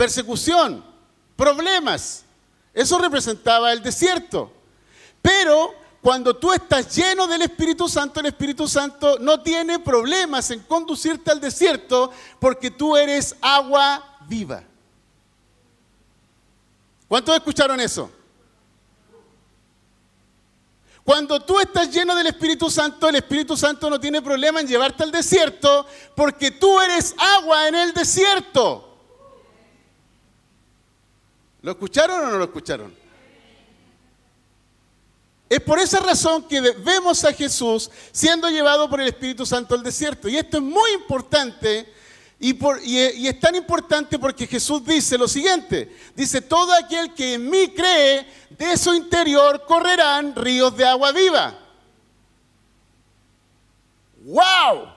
persecución, 0.00 0.82
problemas. 1.36 2.24
Eso 2.72 2.96
representaba 2.98 3.70
el 3.70 3.82
desierto. 3.82 4.50
Pero 5.20 5.74
cuando 6.00 6.34
tú 6.34 6.54
estás 6.54 6.96
lleno 6.96 7.26
del 7.26 7.42
Espíritu 7.42 7.86
Santo, 7.86 8.20
el 8.20 8.24
Espíritu 8.24 8.66
Santo 8.66 9.18
no 9.18 9.42
tiene 9.42 9.78
problemas 9.78 10.50
en 10.52 10.60
conducirte 10.60 11.30
al 11.30 11.38
desierto 11.38 12.10
porque 12.38 12.70
tú 12.70 12.96
eres 12.96 13.36
agua 13.42 14.16
viva. 14.26 14.62
¿Cuántos 17.06 17.36
escucharon 17.36 17.78
eso? 17.78 18.10
Cuando 21.04 21.40
tú 21.40 21.60
estás 21.60 21.90
lleno 21.90 22.14
del 22.14 22.28
Espíritu 22.28 22.70
Santo, 22.70 23.06
el 23.06 23.16
Espíritu 23.16 23.54
Santo 23.54 23.90
no 23.90 24.00
tiene 24.00 24.22
problema 24.22 24.60
en 24.60 24.66
llevarte 24.66 25.02
al 25.02 25.12
desierto 25.12 25.86
porque 26.14 26.52
tú 26.52 26.80
eres 26.80 27.14
agua 27.18 27.68
en 27.68 27.74
el 27.74 27.92
desierto. 27.92 28.86
¿Lo 31.62 31.72
escucharon 31.72 32.24
o 32.24 32.30
no 32.30 32.38
lo 32.38 32.44
escucharon? 32.44 32.94
Es 35.48 35.60
por 35.60 35.78
esa 35.80 35.98
razón 35.98 36.46
que 36.46 36.60
vemos 36.60 37.24
a 37.24 37.32
Jesús 37.32 37.90
siendo 38.12 38.48
llevado 38.48 38.88
por 38.88 39.00
el 39.00 39.08
Espíritu 39.08 39.44
Santo 39.44 39.74
al 39.74 39.82
desierto. 39.82 40.28
Y 40.28 40.36
esto 40.36 40.58
es 40.58 40.62
muy 40.62 40.92
importante 40.92 41.92
y, 42.42 43.26
es 43.26 43.38
tan 43.38 43.54
importante 43.54 44.18
porque 44.18 44.46
Jesús 44.46 44.82
dice 44.82 45.18
lo 45.18 45.28
siguiente, 45.28 45.94
dice, 46.16 46.40
todo 46.40 46.72
aquel 46.72 47.12
que 47.12 47.34
en 47.34 47.50
mí 47.50 47.68
cree, 47.68 48.26
de 48.48 48.78
su 48.78 48.94
interior 48.94 49.62
correrán 49.66 50.34
ríos 50.34 50.74
de 50.74 50.86
agua 50.86 51.12
viva. 51.12 51.58
¡Wow! 54.22 54.88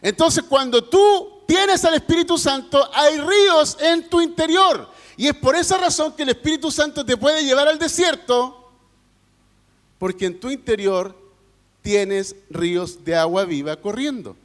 Entonces 0.00 0.44
cuando 0.44 0.84
tú 0.84 1.42
tienes 1.48 1.84
al 1.84 1.94
Espíritu 1.94 2.38
Santo, 2.38 2.88
hay 2.92 3.18
ríos 3.18 3.76
en 3.80 4.08
tu 4.08 4.20
interior. 4.20 4.93
Y 5.16 5.28
es 5.28 5.34
por 5.34 5.54
esa 5.54 5.78
razón 5.78 6.14
que 6.14 6.22
el 6.24 6.30
Espíritu 6.30 6.70
Santo 6.70 7.04
te 7.04 7.16
puede 7.16 7.44
llevar 7.44 7.68
al 7.68 7.78
desierto, 7.78 8.72
porque 9.98 10.26
en 10.26 10.40
tu 10.40 10.50
interior 10.50 11.16
tienes 11.82 12.34
ríos 12.50 13.04
de 13.04 13.14
agua 13.14 13.44
viva 13.44 13.76
corriendo. 13.76 14.36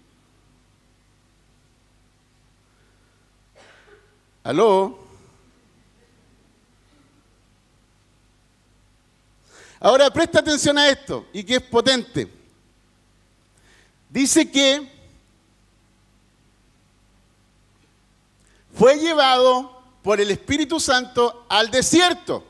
¿Aló? 4.44 5.00
Ahora 9.80 10.12
presta 10.12 10.40
atención 10.40 10.78
a 10.78 10.90
esto 10.90 11.26
y 11.32 11.44
que 11.44 11.56
es 11.56 11.62
potente. 11.62 12.28
Dice 14.10 14.50
que 14.52 14.92
fue 18.74 18.98
llevado 18.98 19.79
por 20.10 20.20
el 20.20 20.32
Espíritu 20.32 20.80
Santo 20.80 21.46
al 21.48 21.70
desierto 21.70 22.44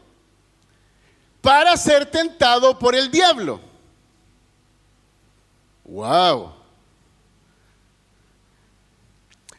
para 1.41 1.75
ser 1.75 2.09
tentado 2.09 2.79
por 2.79 2.95
el 2.95 3.11
diablo. 3.11 3.59
Wow. 5.83 6.53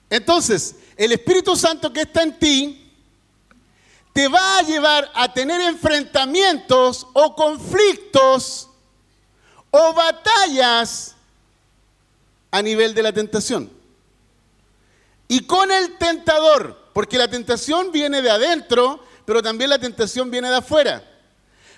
Entonces, 0.09 0.77
el 0.97 1.13
Espíritu 1.13 1.55
Santo 1.55 1.93
que 1.93 2.01
está 2.01 2.23
en 2.23 2.39
ti 2.39 2.91
te 4.15 4.29
va 4.29 4.57
a 4.57 4.63
llevar 4.63 5.11
a 5.15 5.31
tener 5.35 5.61
enfrentamientos 5.61 7.07
o 7.13 7.37
conflictos 7.37 8.71
o 9.71 9.93
batallas 9.93 11.17
a 12.51 12.63
nivel 12.63 12.95
de 12.95 13.03
la 13.03 13.13
tentación. 13.13 13.71
Y 15.29 15.41
con 15.41 15.71
el 15.71 15.99
tentador, 15.99 16.80
porque 16.93 17.19
la 17.19 17.29
tentación 17.29 17.93
viene 17.93 18.23
de 18.23 18.31
adentro, 18.31 19.03
pero 19.25 19.43
también 19.43 19.71
la 19.71 19.79
tentación 19.79 20.31
viene 20.31 20.49
de 20.49 20.57
afuera. 20.57 21.05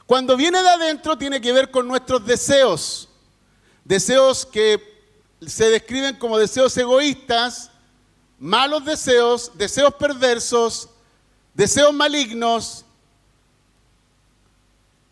Cuando 0.07 0.37
viene 0.37 0.63
de 0.63 0.69
adentro 0.69 1.17
tiene 1.17 1.41
que 1.41 1.53
ver 1.53 1.71
con 1.71 1.87
nuestros 1.87 2.25
deseos, 2.25 3.09
deseos 3.85 4.47
que 4.47 4.93
se 5.47 5.71
describen 5.71 6.17
como 6.17 6.39
deseos 6.39 6.77
egoístas, 6.77 7.71
malos 8.39 8.85
deseos, 8.85 9.53
deseos 9.55 9.95
perversos, 9.95 10.89
deseos 11.55 11.93
malignos. 11.93 12.85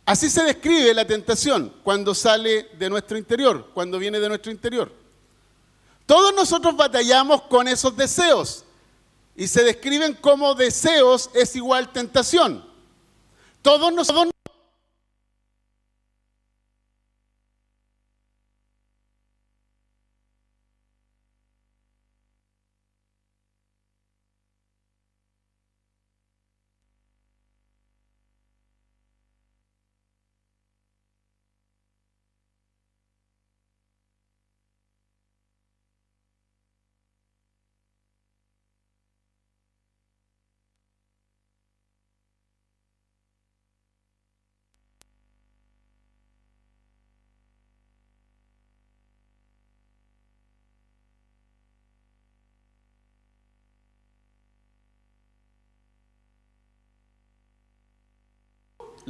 Así 0.06 0.28
se 0.28 0.42
describe 0.42 0.94
la 0.94 1.06
tentación 1.06 1.72
cuando 1.84 2.14
sale 2.14 2.70
de 2.78 2.90
nuestro 2.90 3.16
interior, 3.16 3.70
cuando 3.74 3.98
viene 3.98 4.18
de 4.18 4.28
nuestro 4.28 4.50
interior. 4.50 4.92
Todos 6.06 6.34
nosotros 6.34 6.76
batallamos 6.76 7.42
con 7.42 7.68
esos 7.68 7.96
deseos 7.96 8.64
y 9.40 9.48
se 9.48 9.64
describen 9.64 10.12
como 10.12 10.54
deseos 10.54 11.30
es 11.32 11.56
igual 11.56 11.90
tentación. 11.94 12.62
Todos 13.62 13.90
nosotros 13.90 14.29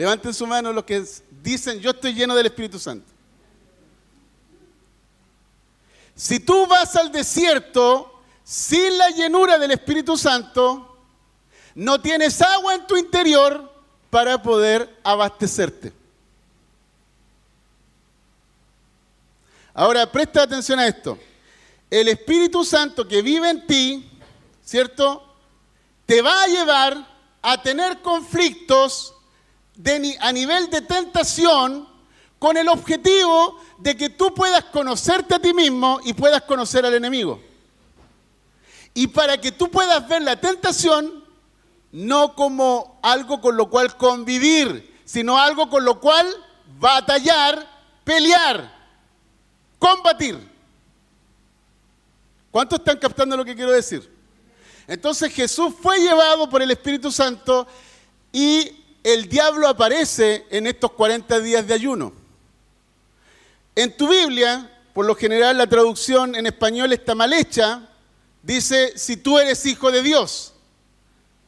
Levanten 0.00 0.32
su 0.32 0.46
mano 0.46 0.72
los 0.72 0.84
que 0.84 1.04
dicen, 1.42 1.78
yo 1.78 1.90
estoy 1.90 2.14
lleno 2.14 2.34
del 2.34 2.46
Espíritu 2.46 2.78
Santo. 2.78 3.06
Si 6.14 6.40
tú 6.40 6.66
vas 6.66 6.96
al 6.96 7.12
desierto 7.12 8.22
sin 8.42 8.96
la 8.96 9.10
llenura 9.10 9.58
del 9.58 9.72
Espíritu 9.72 10.16
Santo, 10.16 10.96
no 11.74 12.00
tienes 12.00 12.40
agua 12.40 12.76
en 12.76 12.86
tu 12.86 12.96
interior 12.96 13.70
para 14.08 14.42
poder 14.42 14.88
abastecerte. 15.04 15.92
Ahora, 19.74 20.10
presta 20.10 20.44
atención 20.44 20.78
a 20.78 20.86
esto. 20.86 21.18
El 21.90 22.08
Espíritu 22.08 22.64
Santo 22.64 23.06
que 23.06 23.20
vive 23.20 23.50
en 23.50 23.66
ti, 23.66 24.10
¿cierto? 24.64 25.22
Te 26.06 26.22
va 26.22 26.44
a 26.44 26.46
llevar 26.46 27.06
a 27.42 27.62
tener 27.62 28.00
conflictos 28.00 29.14
a 30.20 30.32
nivel 30.32 30.70
de 30.70 30.82
tentación 30.82 31.88
con 32.38 32.56
el 32.56 32.68
objetivo 32.68 33.60
de 33.78 33.96
que 33.96 34.10
tú 34.10 34.34
puedas 34.34 34.64
conocerte 34.64 35.34
a 35.34 35.38
ti 35.38 35.52
mismo 35.52 36.00
y 36.04 36.12
puedas 36.14 36.42
conocer 36.42 36.84
al 36.84 36.94
enemigo. 36.94 37.40
Y 38.94 39.06
para 39.06 39.38
que 39.38 39.52
tú 39.52 39.70
puedas 39.70 40.06
ver 40.08 40.22
la 40.22 40.40
tentación 40.40 41.24
no 41.92 42.34
como 42.34 42.98
algo 43.02 43.40
con 43.40 43.56
lo 43.56 43.68
cual 43.68 43.96
convivir, 43.96 45.00
sino 45.04 45.38
algo 45.38 45.68
con 45.68 45.84
lo 45.84 46.00
cual 46.00 46.26
batallar, 46.78 47.68
pelear, 48.04 48.72
combatir. 49.78 50.50
¿Cuántos 52.50 52.78
están 52.78 52.98
captando 52.98 53.36
lo 53.36 53.44
que 53.44 53.54
quiero 53.54 53.72
decir? 53.72 54.10
Entonces 54.86 55.32
Jesús 55.32 55.74
fue 55.80 55.98
llevado 56.00 56.48
por 56.48 56.62
el 56.62 56.70
Espíritu 56.70 57.12
Santo 57.12 57.66
y 58.32 58.79
el 59.02 59.28
diablo 59.28 59.68
aparece 59.68 60.46
en 60.50 60.66
estos 60.66 60.92
40 60.92 61.40
días 61.40 61.66
de 61.66 61.74
ayuno. 61.74 62.12
En 63.74 63.96
tu 63.96 64.08
Biblia, 64.08 64.70
por 64.92 65.06
lo 65.06 65.14
general 65.14 65.56
la 65.58 65.66
traducción 65.66 66.34
en 66.34 66.46
español 66.46 66.92
está 66.92 67.14
mal 67.14 67.32
hecha, 67.32 67.88
dice, 68.42 68.96
si 68.96 69.16
tú 69.16 69.38
eres 69.38 69.64
hijo 69.66 69.90
de 69.90 70.02
Dios. 70.02 70.52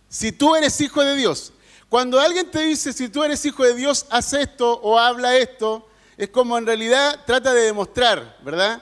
Si 0.08 0.32
tú 0.32 0.54
eres 0.54 0.80
hijo 0.80 1.02
de 1.02 1.16
Dios. 1.16 1.52
Cuando 1.88 2.20
alguien 2.20 2.50
te 2.50 2.60
dice, 2.60 2.92
si 2.92 3.08
tú 3.08 3.22
eres 3.22 3.44
hijo 3.44 3.64
de 3.64 3.74
Dios, 3.74 4.06
haz 4.08 4.32
esto 4.32 4.80
o 4.82 4.98
habla 4.98 5.36
esto, 5.36 5.86
es 6.16 6.28
como 6.28 6.56
en 6.56 6.64
realidad 6.64 7.20
trata 7.26 7.52
de 7.52 7.62
demostrar, 7.62 8.38
¿verdad? 8.42 8.80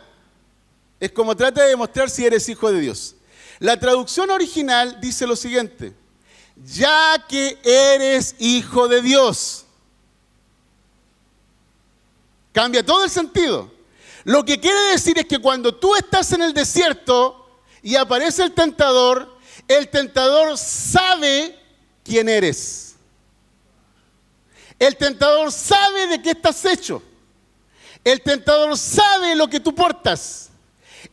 Es 1.01 1.11
como 1.11 1.37
trata 1.37 1.63
de 1.63 1.71
demostrar 1.71 2.11
si 2.11 2.25
eres 2.25 2.49
hijo 2.49 2.71
de 2.71 2.81
Dios. 2.81 3.17
La 3.59 3.79
traducción 3.79 4.31
original 4.31 5.01
dice 5.01 5.27
lo 5.27 5.35
siguiente, 5.35 5.93
ya 6.65 7.25
que 7.29 7.59
eres 7.65 8.35
hijo 8.39 8.89
de 8.89 9.03
Dios. 9.03 9.67
Cambia 12.53 12.85
todo 12.85 13.05
el 13.05 13.11
sentido. 13.11 13.71
Lo 14.25 14.45
que 14.45 14.61
quiere 14.61 14.81
decir 14.91 15.19
es 15.19 15.27
que 15.27 15.39
cuando 15.39 15.75
tú 15.75 15.95
estás 15.95 16.33
en 16.33 16.43
el 16.43 16.53
desierto 16.53 17.49
y 17.83 17.97
aparece 17.97 18.43
el 18.43 18.53
tentador, 18.53 19.39
el 19.67 19.89
tentador 19.89 20.59
sabe 20.59 21.59
quién 22.05 22.29
eres. 22.29 22.97
El 24.79 24.97
tentador 24.97 25.53
sabe 25.53 26.07
de 26.07 26.23
qué 26.23 26.31
estás 26.31 26.65
hecho. 26.65 27.03
El 28.03 28.23
tentador 28.23 28.77
sabe 28.77 29.35
lo 29.37 29.49
que 29.49 29.61
tú 29.61 29.75
portas. 29.75 30.51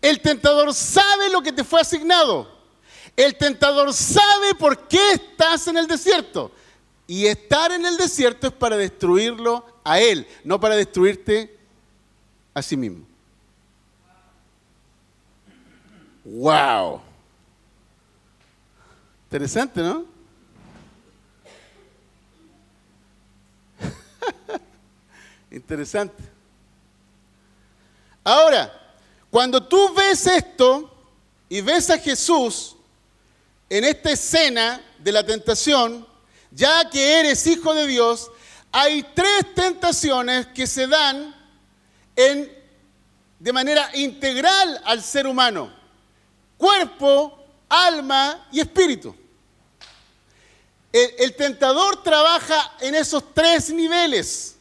El 0.01 0.21
tentador 0.21 0.73
sabe 0.73 1.29
lo 1.29 1.41
que 1.41 1.51
te 1.51 1.63
fue 1.63 1.81
asignado. 1.81 2.56
El 3.17 3.35
tentador 3.35 3.91
sabe 3.93 4.53
por 4.53 4.87
qué 4.87 5.13
estás 5.13 5.67
en 5.67 5.77
el 5.77 5.87
desierto. 5.87 6.51
Y 7.07 7.25
estar 7.25 7.71
en 7.71 7.83
el 7.85 7.97
desierto 7.97 8.47
es 8.47 8.53
para 8.53 8.77
destruirlo 8.77 9.65
a 9.83 9.99
él, 9.99 10.27
no 10.43 10.59
para 10.59 10.75
destruirte 10.75 11.57
a 12.53 12.61
sí 12.61 12.77
mismo. 12.77 13.07
¡Wow! 16.23 17.01
Interesante, 19.23 19.81
¿no? 19.81 20.05
Interesante. 25.49 26.23
Ahora, 28.23 28.71
cuando 29.31 29.65
tú 29.65 29.93
ves 29.95 30.27
esto 30.27 30.93
y 31.49 31.61
ves 31.61 31.89
a 31.89 31.97
Jesús, 31.97 32.76
en 33.69 33.83
esta 33.83 34.11
escena 34.11 34.81
de 34.99 35.11
la 35.11 35.25
tentación, 35.25 36.07
ya 36.51 36.89
que 36.89 37.19
eres 37.19 37.45
hijo 37.47 37.73
de 37.73 37.87
Dios, 37.87 38.31
hay 38.71 39.03
tres 39.13 39.53
tentaciones 39.53 40.47
que 40.47 40.67
se 40.67 40.87
dan 40.87 41.35
en, 42.15 42.51
de 43.39 43.53
manera 43.53 43.89
integral 43.95 44.81
al 44.85 45.03
ser 45.03 45.27
humano. 45.27 45.73
Cuerpo, 46.57 47.37
alma 47.69 48.47
y 48.51 48.59
espíritu. 48.59 49.15
El, 50.91 51.35
tentador 51.35 52.01
trabaja 52.01 52.73
en 52.79 52.95
esos 52.95 53.33
tres 53.33 53.69
niveles. 53.69 54.55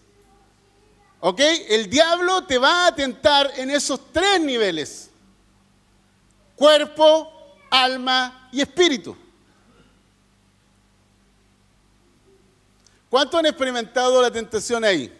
¿Ok? 1.20 1.40
El 1.68 1.88
diablo 1.88 2.44
te 2.44 2.58
va 2.58 2.88
a 2.88 2.94
tentar 2.94 3.52
en 3.56 3.70
esos 3.70 4.12
tres 4.12 4.40
niveles. 4.40 5.08
Cuerpo, 6.54 7.35
alma 7.70 8.48
y 8.52 8.60
espíritu. 8.60 9.16
¿Cuántos 13.08 13.38
han 13.38 13.46
experimentado 13.46 14.20
la 14.20 14.30
tentación 14.30 14.84
ahí? 14.84 15.12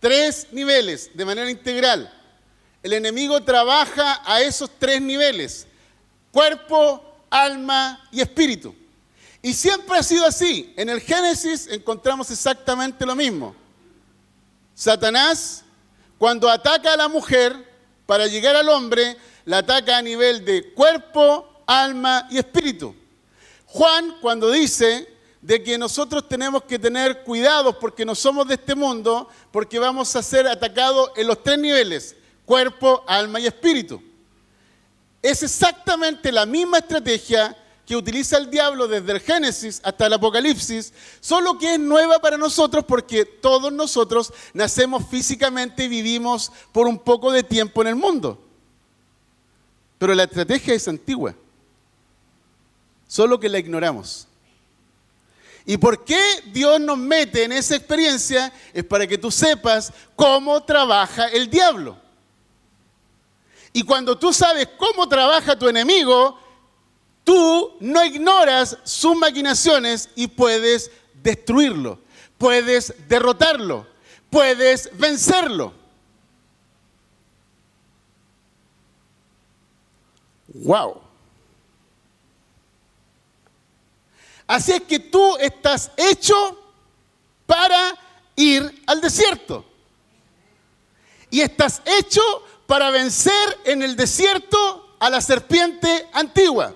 Tres 0.00 0.46
niveles 0.52 1.10
de 1.14 1.24
manera 1.24 1.50
integral. 1.50 2.12
El 2.82 2.92
enemigo 2.92 3.42
trabaja 3.42 4.22
a 4.24 4.40
esos 4.40 4.70
tres 4.78 5.00
niveles. 5.00 5.66
Cuerpo, 6.30 7.02
alma 7.30 8.08
y 8.12 8.20
espíritu. 8.20 8.74
Y 9.42 9.52
siempre 9.52 9.96
ha 9.96 10.02
sido 10.02 10.26
así. 10.26 10.72
En 10.76 10.88
el 10.88 11.00
Génesis 11.00 11.66
encontramos 11.66 12.30
exactamente 12.30 13.04
lo 13.04 13.16
mismo. 13.16 13.54
Satanás, 14.74 15.64
cuando 16.18 16.48
ataca 16.48 16.92
a 16.92 16.96
la 16.96 17.08
mujer, 17.08 17.67
para 18.08 18.26
llegar 18.26 18.56
al 18.56 18.70
hombre, 18.70 19.18
la 19.44 19.58
ataca 19.58 19.98
a 19.98 20.00
nivel 20.00 20.42
de 20.42 20.72
cuerpo, 20.72 21.62
alma 21.66 22.26
y 22.30 22.38
espíritu. 22.38 22.96
Juan, 23.66 24.16
cuando 24.22 24.50
dice 24.50 25.06
de 25.42 25.62
que 25.62 25.76
nosotros 25.76 26.26
tenemos 26.26 26.62
que 26.62 26.78
tener 26.78 27.22
cuidados 27.22 27.76
porque 27.76 28.06
no 28.06 28.14
somos 28.14 28.48
de 28.48 28.54
este 28.54 28.74
mundo, 28.74 29.28
porque 29.52 29.78
vamos 29.78 30.16
a 30.16 30.22
ser 30.22 30.48
atacados 30.48 31.10
en 31.16 31.26
los 31.26 31.42
tres 31.42 31.58
niveles, 31.58 32.16
cuerpo, 32.46 33.04
alma 33.06 33.40
y 33.40 33.46
espíritu. 33.46 34.02
Es 35.20 35.42
exactamente 35.42 36.32
la 36.32 36.46
misma 36.46 36.78
estrategia 36.78 37.54
que 37.88 37.96
utiliza 37.96 38.36
el 38.36 38.50
diablo 38.50 38.86
desde 38.86 39.12
el 39.12 39.20
Génesis 39.20 39.80
hasta 39.82 40.04
el 40.04 40.12
Apocalipsis, 40.12 40.92
solo 41.20 41.56
que 41.56 41.72
es 41.72 41.80
nueva 41.80 42.18
para 42.18 42.36
nosotros 42.36 42.84
porque 42.86 43.24
todos 43.24 43.72
nosotros 43.72 44.30
nacemos 44.52 45.08
físicamente 45.08 45.84
y 45.84 45.88
vivimos 45.88 46.52
por 46.70 46.86
un 46.86 46.98
poco 46.98 47.32
de 47.32 47.42
tiempo 47.42 47.80
en 47.80 47.88
el 47.88 47.96
mundo. 47.96 48.44
Pero 49.96 50.14
la 50.14 50.24
estrategia 50.24 50.74
es 50.74 50.86
antigua, 50.86 51.34
solo 53.06 53.40
que 53.40 53.48
la 53.48 53.58
ignoramos. 53.58 54.28
¿Y 55.64 55.78
por 55.78 56.04
qué 56.04 56.20
Dios 56.52 56.78
nos 56.78 56.98
mete 56.98 57.44
en 57.44 57.52
esa 57.52 57.74
experiencia? 57.74 58.52
Es 58.74 58.84
para 58.84 59.06
que 59.06 59.16
tú 59.16 59.30
sepas 59.30 59.94
cómo 60.14 60.62
trabaja 60.62 61.28
el 61.28 61.48
diablo. 61.48 61.96
Y 63.72 63.82
cuando 63.82 64.18
tú 64.18 64.30
sabes 64.30 64.68
cómo 64.76 65.08
trabaja 65.08 65.58
tu 65.58 65.68
enemigo, 65.68 66.38
tú 67.28 67.76
no 67.80 68.02
ignoras 68.06 68.78
sus 68.84 69.14
maquinaciones 69.14 70.08
y 70.16 70.28
puedes 70.28 70.90
destruirlo, 71.22 71.98
puedes 72.38 72.94
derrotarlo, 73.06 73.86
puedes 74.30 74.88
vencerlo. 74.96 75.74
Wow. 80.54 81.02
Así 84.46 84.72
es 84.72 84.80
que 84.84 84.98
tú 84.98 85.36
estás 85.36 85.90
hecho 85.98 86.58
para 87.44 87.94
ir 88.36 88.82
al 88.86 89.02
desierto. 89.02 89.66
Y 91.28 91.42
estás 91.42 91.82
hecho 91.84 92.22
para 92.66 92.90
vencer 92.90 93.58
en 93.66 93.82
el 93.82 93.96
desierto 93.96 94.96
a 94.98 95.10
la 95.10 95.20
serpiente 95.20 96.08
antigua. 96.14 96.74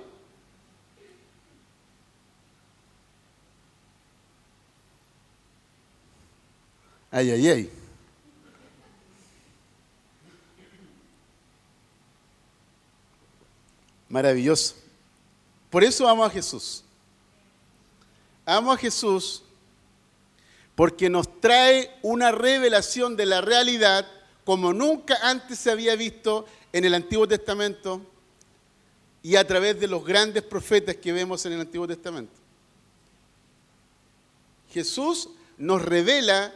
Ay, 7.15 7.31
ay, 7.31 7.49
ay. 7.49 7.71
Maravilloso. 14.09 14.77
Por 15.69 15.85
eso 15.85 16.09
amo 16.09 16.25
a 16.25 16.31
Jesús. 16.31 16.83
Amo 18.47 18.73
a 18.73 18.79
Jesús 18.79 19.43
porque 20.75 21.11
nos 21.11 21.41
trae 21.41 21.91
una 22.01 22.33
revelación 22.33 23.15
de 23.15 23.27
la 23.27 23.43
realidad 23.43 24.09
como 24.45 24.73
nunca 24.73 25.19
antes 25.23 25.59
se 25.59 25.71
había 25.71 25.95
visto 25.97 26.47
en 26.73 26.87
el 26.87 26.95
Antiguo 26.95 27.29
Testamento 27.29 28.01
y 29.23 29.37
a 29.37 29.47
través 29.47 29.79
de 29.79 29.87
los 29.87 30.03
grandes 30.03 30.43
profetas 30.43 30.97
que 30.97 31.13
vemos 31.13 31.45
en 31.45 31.53
el 31.53 31.61
Antiguo 31.61 31.87
Testamento. 31.87 32.33
Jesús 34.71 35.29
nos 35.59 35.83
revela 35.83 36.53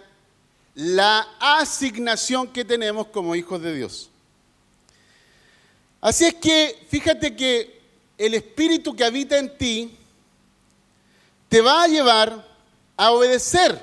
la 0.76 1.26
asignación 1.40 2.46
que 2.52 2.64
tenemos 2.64 3.08
como 3.08 3.34
hijos 3.34 3.60
de 3.60 3.74
Dios. 3.74 4.10
Así 6.00 6.26
es 6.26 6.34
que 6.34 6.86
fíjate 6.88 7.34
que 7.34 7.80
el 8.18 8.34
espíritu 8.34 8.94
que 8.94 9.04
habita 9.04 9.38
en 9.38 9.56
ti 9.56 9.96
te 11.48 11.60
va 11.60 11.82
a 11.82 11.88
llevar 11.88 12.46
a 12.96 13.10
obedecer. 13.10 13.82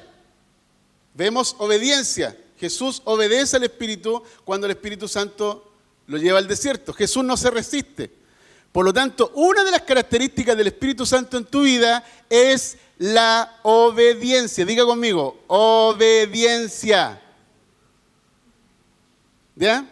Vemos 1.14 1.56
obediencia. 1.58 2.38
Jesús 2.60 3.02
obedece 3.06 3.58
al 3.58 3.64
Espíritu 3.64 4.24
cuando 4.46 4.68
el 4.68 4.72
Espíritu 4.72 5.08
Santo 5.08 5.72
lo 6.08 6.18
lleva 6.18 6.38
al 6.40 6.48
desierto. 6.48 6.94
Jesús 6.94 7.24
no 7.24 7.36
se 7.38 7.52
resiste. 7.52 8.12
Por 8.74 8.86
lo 8.86 8.92
tanto, 8.92 9.32
una 9.36 9.64
de 9.64 9.70
las 9.70 9.84
características 9.84 10.58
del 10.58 10.68
Espíritu 10.68 11.06
Santo 11.06 11.38
en 11.38 11.46
tu 11.46 11.62
vida 11.62 12.04
es 12.28 12.76
la 12.98 13.60
obediencia. 13.62 14.66
Diga 14.66 14.84
conmigo, 14.84 15.44
obediencia. 15.46 17.22
¿Ya? 19.56 19.86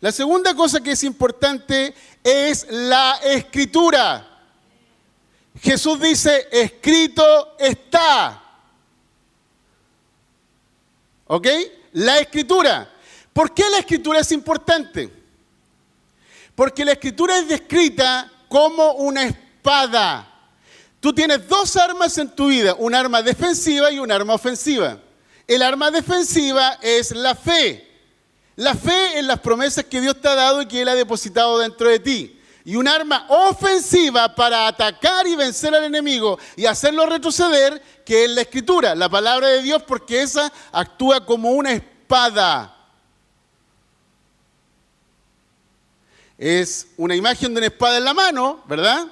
La 0.00 0.10
segunda 0.10 0.52
cosa 0.56 0.80
que 0.80 0.90
es 0.90 1.04
importante 1.04 1.94
es 2.24 2.66
la 2.68 3.20
escritura. 3.22 4.28
Jesús 5.60 6.00
dice, 6.00 6.48
escrito 6.50 7.56
está. 7.56 8.42
¿Ok? 11.28 11.46
La 11.92 12.18
escritura. 12.18 12.92
¿Por 13.32 13.54
qué 13.54 13.62
la 13.70 13.78
escritura 13.78 14.18
es 14.18 14.32
importante? 14.32 15.17
Porque 16.58 16.84
la 16.84 16.90
escritura 16.90 17.38
es 17.38 17.46
descrita 17.46 18.28
como 18.48 18.94
una 18.94 19.22
espada. 19.22 20.28
Tú 20.98 21.12
tienes 21.12 21.46
dos 21.46 21.76
armas 21.76 22.18
en 22.18 22.34
tu 22.34 22.48
vida, 22.48 22.74
un 22.76 22.96
arma 22.96 23.22
defensiva 23.22 23.92
y 23.92 24.00
un 24.00 24.10
arma 24.10 24.34
ofensiva. 24.34 24.98
El 25.46 25.62
arma 25.62 25.92
defensiva 25.92 26.80
es 26.82 27.12
la 27.12 27.36
fe. 27.36 27.88
La 28.56 28.74
fe 28.74 29.20
en 29.20 29.28
las 29.28 29.38
promesas 29.38 29.84
que 29.84 30.00
Dios 30.00 30.20
te 30.20 30.26
ha 30.26 30.34
dado 30.34 30.60
y 30.60 30.66
que 30.66 30.82
Él 30.82 30.88
ha 30.88 30.96
depositado 30.96 31.60
dentro 31.60 31.88
de 31.88 32.00
ti. 32.00 32.40
Y 32.64 32.74
un 32.74 32.88
arma 32.88 33.26
ofensiva 33.28 34.34
para 34.34 34.66
atacar 34.66 35.28
y 35.28 35.36
vencer 35.36 35.72
al 35.76 35.84
enemigo 35.84 36.40
y 36.56 36.66
hacerlo 36.66 37.06
retroceder, 37.06 37.80
que 38.04 38.24
es 38.24 38.30
la 38.32 38.40
escritura, 38.40 38.96
la 38.96 39.08
palabra 39.08 39.46
de 39.46 39.62
Dios, 39.62 39.84
porque 39.84 40.22
esa 40.22 40.52
actúa 40.72 41.24
como 41.24 41.52
una 41.52 41.70
espada. 41.70 42.77
Es 46.38 46.88
una 46.96 47.14
imagen 47.14 47.52
de 47.52 47.58
una 47.58 47.66
espada 47.66 47.98
en 47.98 48.04
la 48.04 48.14
mano, 48.14 48.62
¿verdad? 48.66 49.08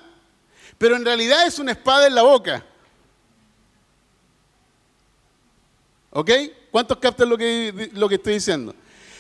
pero 0.79 0.97
en 0.97 1.05
realidad 1.05 1.47
es 1.47 1.59
una 1.59 1.73
espada 1.73 2.07
en 2.07 2.15
la 2.15 2.23
boca. 2.23 2.65
¿Ok? 6.11 6.31
¿Cuántos 6.71 6.99
captan 6.99 7.29
lo 7.29 7.39
que, 7.39 7.91
lo 7.95 8.09
que 8.09 8.17
estoy 8.17 8.35
diciendo? 8.35 8.75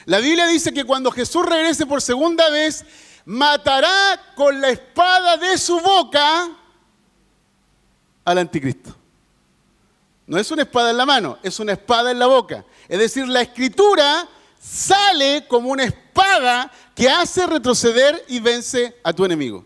La 0.04 0.18
Biblia 0.18 0.46
dice 0.46 0.72
que 0.72 0.84
cuando 0.84 1.10
Jesús 1.10 1.44
regrese 1.44 1.86
por 1.86 2.00
segunda 2.00 2.48
vez, 2.50 2.84
matará 3.24 4.32
con 4.34 4.60
la 4.60 4.68
espada 4.70 5.36
de 5.36 5.58
su 5.58 5.80
boca 5.80 6.50
al 8.24 8.38
anticristo. 8.38 8.94
No 10.26 10.38
es 10.38 10.50
una 10.50 10.62
espada 10.62 10.90
en 10.90 10.96
la 10.96 11.06
mano, 11.06 11.38
es 11.42 11.58
una 11.58 11.72
espada 11.72 12.10
en 12.10 12.18
la 12.18 12.26
boca. 12.26 12.64
Es 12.88 12.98
decir, 12.98 13.26
la 13.26 13.42
escritura 13.42 14.28
sale 14.58 15.46
como 15.48 15.70
una 15.70 15.84
espada 15.84 16.70
que 16.96 17.10
hace 17.10 17.46
retroceder 17.46 18.24
y 18.26 18.40
vence 18.40 18.96
a 19.04 19.12
tu 19.12 19.22
enemigo. 19.24 19.62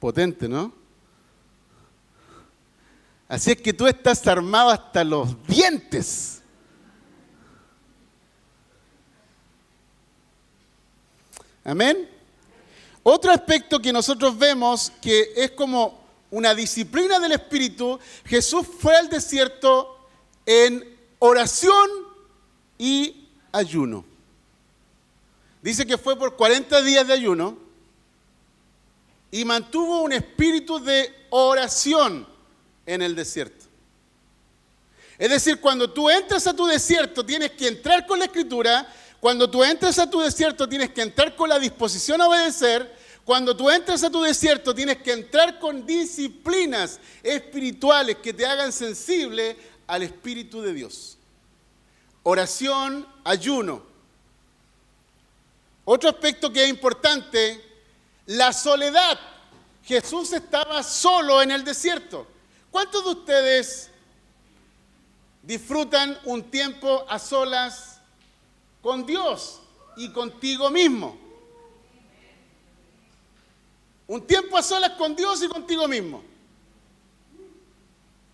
Potente, 0.00 0.48
¿no? 0.48 0.72
Así 3.28 3.52
es 3.52 3.62
que 3.62 3.72
tú 3.72 3.86
estás 3.86 4.26
armado 4.26 4.70
hasta 4.70 5.04
los 5.04 5.40
dientes. 5.46 6.42
Amén. 11.62 12.08
Otro 13.04 13.30
aspecto 13.30 13.80
que 13.80 13.92
nosotros 13.92 14.36
vemos 14.36 14.90
que 15.00 15.30
es 15.36 15.52
como 15.52 16.02
una 16.32 16.52
disciplina 16.52 17.20
del 17.20 17.32
Espíritu, 17.32 18.00
Jesús 18.24 18.66
fue 18.66 18.96
al 18.96 19.08
desierto 19.08 20.08
en 20.44 20.98
oración 21.20 21.88
y 22.76 23.17
ayuno. 23.52 24.04
Dice 25.62 25.86
que 25.86 25.98
fue 25.98 26.16
por 26.16 26.36
40 26.36 26.82
días 26.82 27.06
de 27.06 27.12
ayuno 27.12 27.58
y 29.30 29.44
mantuvo 29.44 30.02
un 30.02 30.12
espíritu 30.12 30.78
de 30.78 31.12
oración 31.30 32.26
en 32.86 33.02
el 33.02 33.14
desierto. 33.14 33.66
Es 35.18 35.30
decir, 35.30 35.60
cuando 35.60 35.90
tú 35.90 36.08
entras 36.08 36.46
a 36.46 36.54
tu 36.54 36.66
desierto 36.66 37.26
tienes 37.26 37.50
que 37.52 37.66
entrar 37.66 38.06
con 38.06 38.18
la 38.18 38.26
escritura, 38.26 38.86
cuando 39.20 39.50
tú 39.50 39.64
entras 39.64 39.98
a 39.98 40.08
tu 40.08 40.20
desierto 40.20 40.68
tienes 40.68 40.90
que 40.90 41.02
entrar 41.02 41.34
con 41.34 41.48
la 41.48 41.58
disposición 41.58 42.20
a 42.20 42.28
obedecer, 42.28 42.96
cuando 43.24 43.54
tú 43.54 43.68
entras 43.68 44.02
a 44.04 44.10
tu 44.10 44.22
desierto 44.22 44.74
tienes 44.74 44.98
que 44.98 45.12
entrar 45.12 45.58
con 45.58 45.84
disciplinas 45.84 47.00
espirituales 47.22 48.16
que 48.22 48.32
te 48.32 48.46
hagan 48.46 48.72
sensible 48.72 49.54
al 49.86 50.02
Espíritu 50.02 50.62
de 50.62 50.72
Dios. 50.72 51.18
Oración, 52.22 53.06
ayuno. 53.28 53.82
Otro 55.84 56.08
aspecto 56.08 56.50
que 56.52 56.64
es 56.64 56.68
importante 56.68 57.62
la 58.26 58.52
soledad. 58.52 59.18
Jesús 59.84 60.32
estaba 60.32 60.82
solo 60.82 61.42
en 61.42 61.50
el 61.50 61.64
desierto. 61.64 62.26
¿Cuántos 62.70 63.04
de 63.04 63.10
ustedes 63.10 63.90
disfrutan 65.42 66.18
un 66.24 66.50
tiempo 66.50 67.04
a 67.08 67.18
solas 67.18 68.00
con 68.82 69.04
Dios 69.06 69.60
y 69.96 70.10
contigo 70.10 70.70
mismo? 70.70 71.18
Un 74.06 74.26
tiempo 74.26 74.56
a 74.56 74.62
solas 74.62 74.90
con 74.92 75.14
Dios 75.14 75.42
y 75.42 75.48
contigo 75.48 75.86
mismo. 75.86 76.22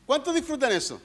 ¿Cuántos 0.06 0.34
disfrutan 0.34 0.70
eso? 0.72 1.00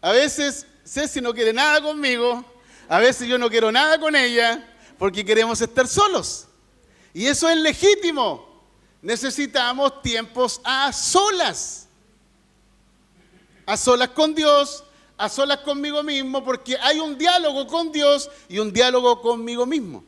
A 0.00 0.12
veces 0.12 0.66
Ceci 0.84 1.20
no 1.20 1.34
quiere 1.34 1.52
nada 1.52 1.80
conmigo, 1.82 2.44
a 2.88 2.98
veces 2.98 3.28
yo 3.28 3.38
no 3.38 3.50
quiero 3.50 3.70
nada 3.70 3.98
con 4.00 4.16
ella, 4.16 4.66
porque 4.98 5.24
queremos 5.24 5.60
estar 5.60 5.86
solos. 5.86 6.46
Y 7.12 7.26
eso 7.26 7.48
es 7.48 7.56
legítimo. 7.56 8.48
Necesitamos 9.02 10.02
tiempos 10.02 10.60
a 10.64 10.92
solas. 10.92 11.88
A 13.66 13.76
solas 13.76 14.10
con 14.10 14.34
Dios, 14.34 14.84
a 15.16 15.28
solas 15.28 15.58
conmigo 15.58 16.02
mismo, 16.02 16.44
porque 16.44 16.76
hay 16.78 16.98
un 16.98 17.16
diálogo 17.16 17.66
con 17.66 17.92
Dios 17.92 18.30
y 18.48 18.58
un 18.58 18.72
diálogo 18.72 19.20
conmigo 19.20 19.66
mismo. 19.66 20.04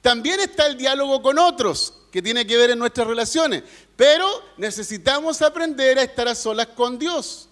También 0.00 0.40
está 0.40 0.66
el 0.66 0.76
diálogo 0.76 1.20
con 1.20 1.38
otros, 1.38 1.94
que 2.10 2.22
tiene 2.22 2.46
que 2.46 2.56
ver 2.56 2.70
en 2.70 2.78
nuestras 2.78 3.06
relaciones, 3.06 3.64
pero 3.96 4.26
necesitamos 4.56 5.42
aprender 5.42 5.98
a 5.98 6.02
estar 6.02 6.28
a 6.28 6.34
solas 6.34 6.68
con 6.68 6.98
Dios. 6.98 7.47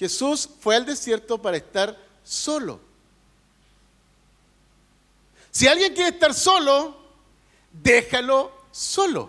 Jesús 0.00 0.48
fue 0.60 0.76
al 0.76 0.86
desierto 0.86 1.36
para 1.36 1.58
estar 1.58 1.94
solo. 2.24 2.80
Si 5.50 5.68
alguien 5.68 5.92
quiere 5.92 6.08
estar 6.08 6.32
solo, 6.32 6.96
déjalo 7.70 8.50
solo. 8.70 9.28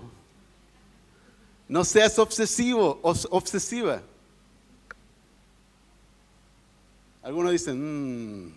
No 1.67 1.83
seas 1.83 2.17
obsesivo 2.19 3.01
o 3.03 3.13
obsesiva. 3.31 4.01
Algunos 7.21 7.51
dicen, 7.51 8.45
mmm. 8.47 8.53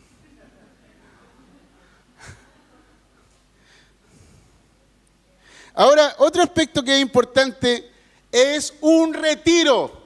Ahora, 5.74 6.14
otro 6.18 6.44
aspecto 6.44 6.80
que 6.84 6.94
es 6.94 7.02
importante 7.02 7.90
es 8.30 8.72
un 8.80 9.12
retiro. 9.12 10.03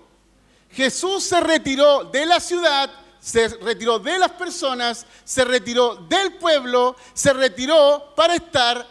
Jesús 0.71 1.25
se 1.25 1.41
retiró 1.41 2.05
de 2.05 2.27
la 2.27 2.41
ciudad, 2.41 2.91
se 3.21 3.49
retiró 3.49 3.99
de 3.99 4.19
las 4.19 4.33
personas, 4.33 5.07
se 5.25 5.45
retiró 5.45 5.97
del 5.97 6.35
pueblo, 6.35 6.97
se 7.15 7.33
retiró 7.33 8.13
para 8.15 8.35
estar 8.35 8.87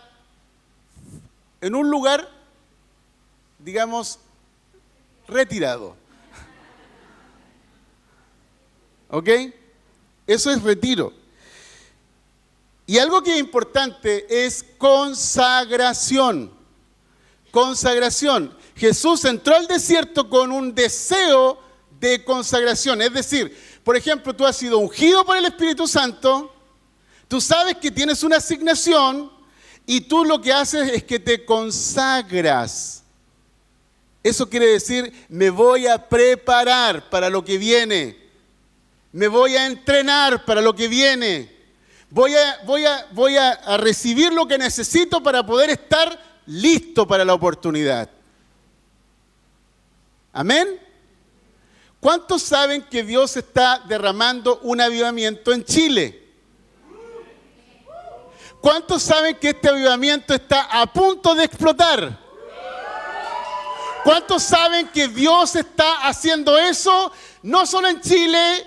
en 1.61 1.75
un 1.75 1.89
lugar, 1.89 2.29
digamos, 3.59 4.19
retirado. 5.27 5.95
¿Ok? 9.09 9.29
Eso 10.25 10.51
es 10.51 10.61
retiro. 10.61 11.13
Y 12.85 12.99
algo 12.99 13.21
que 13.21 13.33
es 13.33 13.39
importante 13.39 14.45
es 14.45 14.65
consagración. 14.77 16.51
Consagración. 17.51 18.55
Jesús 18.75 19.25
entró 19.25 19.55
al 19.55 19.67
desierto 19.67 20.29
con 20.29 20.51
un 20.51 20.73
deseo 20.75 21.66
de 21.99 22.23
consagración. 22.23 23.01
Es 23.01 23.13
decir, 23.13 23.55
por 23.83 23.95
ejemplo, 23.95 24.35
tú 24.35 24.45
has 24.45 24.57
sido 24.57 24.77
ungido 24.77 25.25
por 25.25 25.37
el 25.37 25.45
Espíritu 25.45 25.87
Santo, 25.87 26.53
tú 27.27 27.41
sabes 27.41 27.77
que 27.77 27.91
tienes 27.91 28.23
una 28.23 28.37
asignación 28.37 29.31
y 29.85 30.01
tú 30.01 30.25
lo 30.25 30.41
que 30.41 30.53
haces 30.53 30.91
es 30.91 31.03
que 31.03 31.19
te 31.19 31.45
consagras. 31.45 33.03
Eso 34.23 34.49
quiere 34.49 34.67
decir, 34.67 35.13
me 35.29 35.49
voy 35.49 35.87
a 35.87 36.09
preparar 36.09 37.09
para 37.09 37.29
lo 37.29 37.45
que 37.45 37.57
viene. 37.57 38.17
Me 39.13 39.29
voy 39.29 39.55
a 39.55 39.65
entrenar 39.65 40.43
para 40.43 40.61
lo 40.61 40.75
que 40.75 40.87
viene. 40.89 41.55
Voy 42.09 42.35
a, 42.35 42.59
voy 42.65 42.85
a, 42.85 43.07
voy 43.11 43.37
a 43.37 43.77
recibir 43.77 44.33
lo 44.33 44.45
que 44.45 44.57
necesito 44.57 45.23
para 45.23 45.45
poder 45.45 45.69
estar 45.69 46.19
listo 46.45 47.07
para 47.07 47.23
la 47.23 47.33
oportunidad. 47.33 48.09
Amén. 50.33 50.86
¿Cuántos 51.99 52.43
saben 52.43 52.83
que 52.83 53.03
Dios 53.03 53.35
está 53.37 53.81
derramando 53.87 54.59
un 54.63 54.79
avivamiento 54.79 55.51
en 55.51 55.65
Chile? 55.65 56.27
¿Cuántos 58.61 59.03
saben 59.03 59.35
que 59.35 59.49
este 59.49 59.69
avivamiento 59.69 60.33
está 60.33 60.63
a 60.63 60.85
punto 60.91 61.33
de 61.33 61.45
explotar? 61.45 62.19
¿Cuántos 64.03 64.43
saben 64.43 64.87
que 64.89 65.07
Dios 65.07 65.55
está 65.55 66.07
haciendo 66.07 66.57
eso 66.57 67.11
no 67.43 67.65
solo 67.65 67.87
en 67.87 67.99
Chile, 68.01 68.65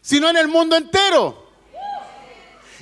sino 0.00 0.28
en 0.28 0.36
el 0.36 0.48
mundo 0.48 0.76
entero? 0.76 1.50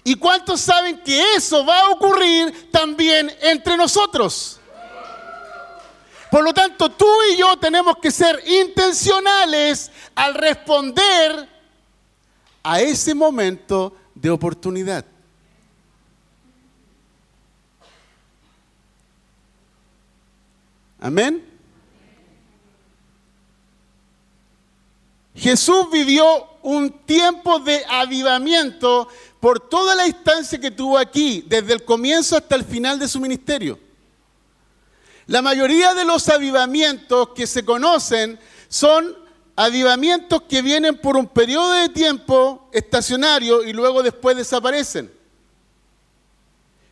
¿Y 0.05 0.14
cuántos 0.16 0.61
saben 0.61 1.03
que 1.03 1.35
eso 1.35 1.64
va 1.64 1.81
a 1.81 1.90
ocurrir 1.90 2.70
también 2.70 3.35
entre 3.40 3.77
nosotros? 3.77 4.59
Por 6.30 6.44
lo 6.44 6.52
tanto, 6.52 6.90
tú 6.90 7.06
y 7.32 7.38
yo 7.38 7.56
tenemos 7.56 7.96
que 7.98 8.10
ser 8.10 8.42
intencionales 8.46 9.90
al 10.14 10.34
responder 10.34 11.48
a 12.62 12.80
ese 12.80 13.14
momento 13.14 13.96
de 14.14 14.30
oportunidad. 14.30 15.04
Amén. 21.00 21.44
Jesús 25.34 25.88
vivió 25.90 26.58
un 26.62 26.90
tiempo 27.06 27.60
de 27.60 27.84
avivamiento 27.88 29.08
por 29.38 29.60
toda 29.60 29.94
la 29.94 30.06
instancia 30.06 30.58
que 30.58 30.72
tuvo 30.72 30.98
aquí, 30.98 31.44
desde 31.46 31.74
el 31.74 31.84
comienzo 31.84 32.36
hasta 32.36 32.56
el 32.56 32.64
final 32.64 32.98
de 32.98 33.06
su 33.06 33.20
ministerio. 33.20 33.78
La 35.28 35.42
mayoría 35.42 35.92
de 35.92 36.06
los 36.06 36.26
avivamientos 36.30 37.28
que 37.34 37.46
se 37.46 37.62
conocen 37.62 38.40
son 38.68 39.14
avivamientos 39.56 40.42
que 40.48 40.62
vienen 40.62 40.96
por 40.96 41.18
un 41.18 41.26
periodo 41.26 41.72
de 41.72 41.90
tiempo 41.90 42.70
estacionario 42.72 43.62
y 43.62 43.74
luego 43.74 44.02
después 44.02 44.38
desaparecen. 44.38 45.12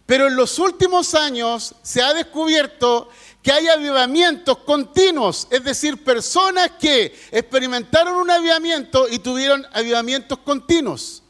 Pero 0.05 0.27
en 0.27 0.37
los 0.37 0.59
últimos 0.59 1.15
años 1.15 1.75
se 1.83 2.03
ha 2.03 2.13
descubierto 2.13 3.09
que 3.43 3.53
hay 3.53 3.69
avivamientos 3.69 4.59
continuos, 4.59 5.49
es 5.51 5.65
decir, 5.65 6.05
personas 6.05 6.73
que 6.79 7.19
experimentaron 7.31 8.17
un 8.17 8.31
avivamiento 8.31 9.09
y 9.09 9.19
tuvieron 9.19 9.67
avivamientos 9.73 10.41
continuos. 10.41 11.23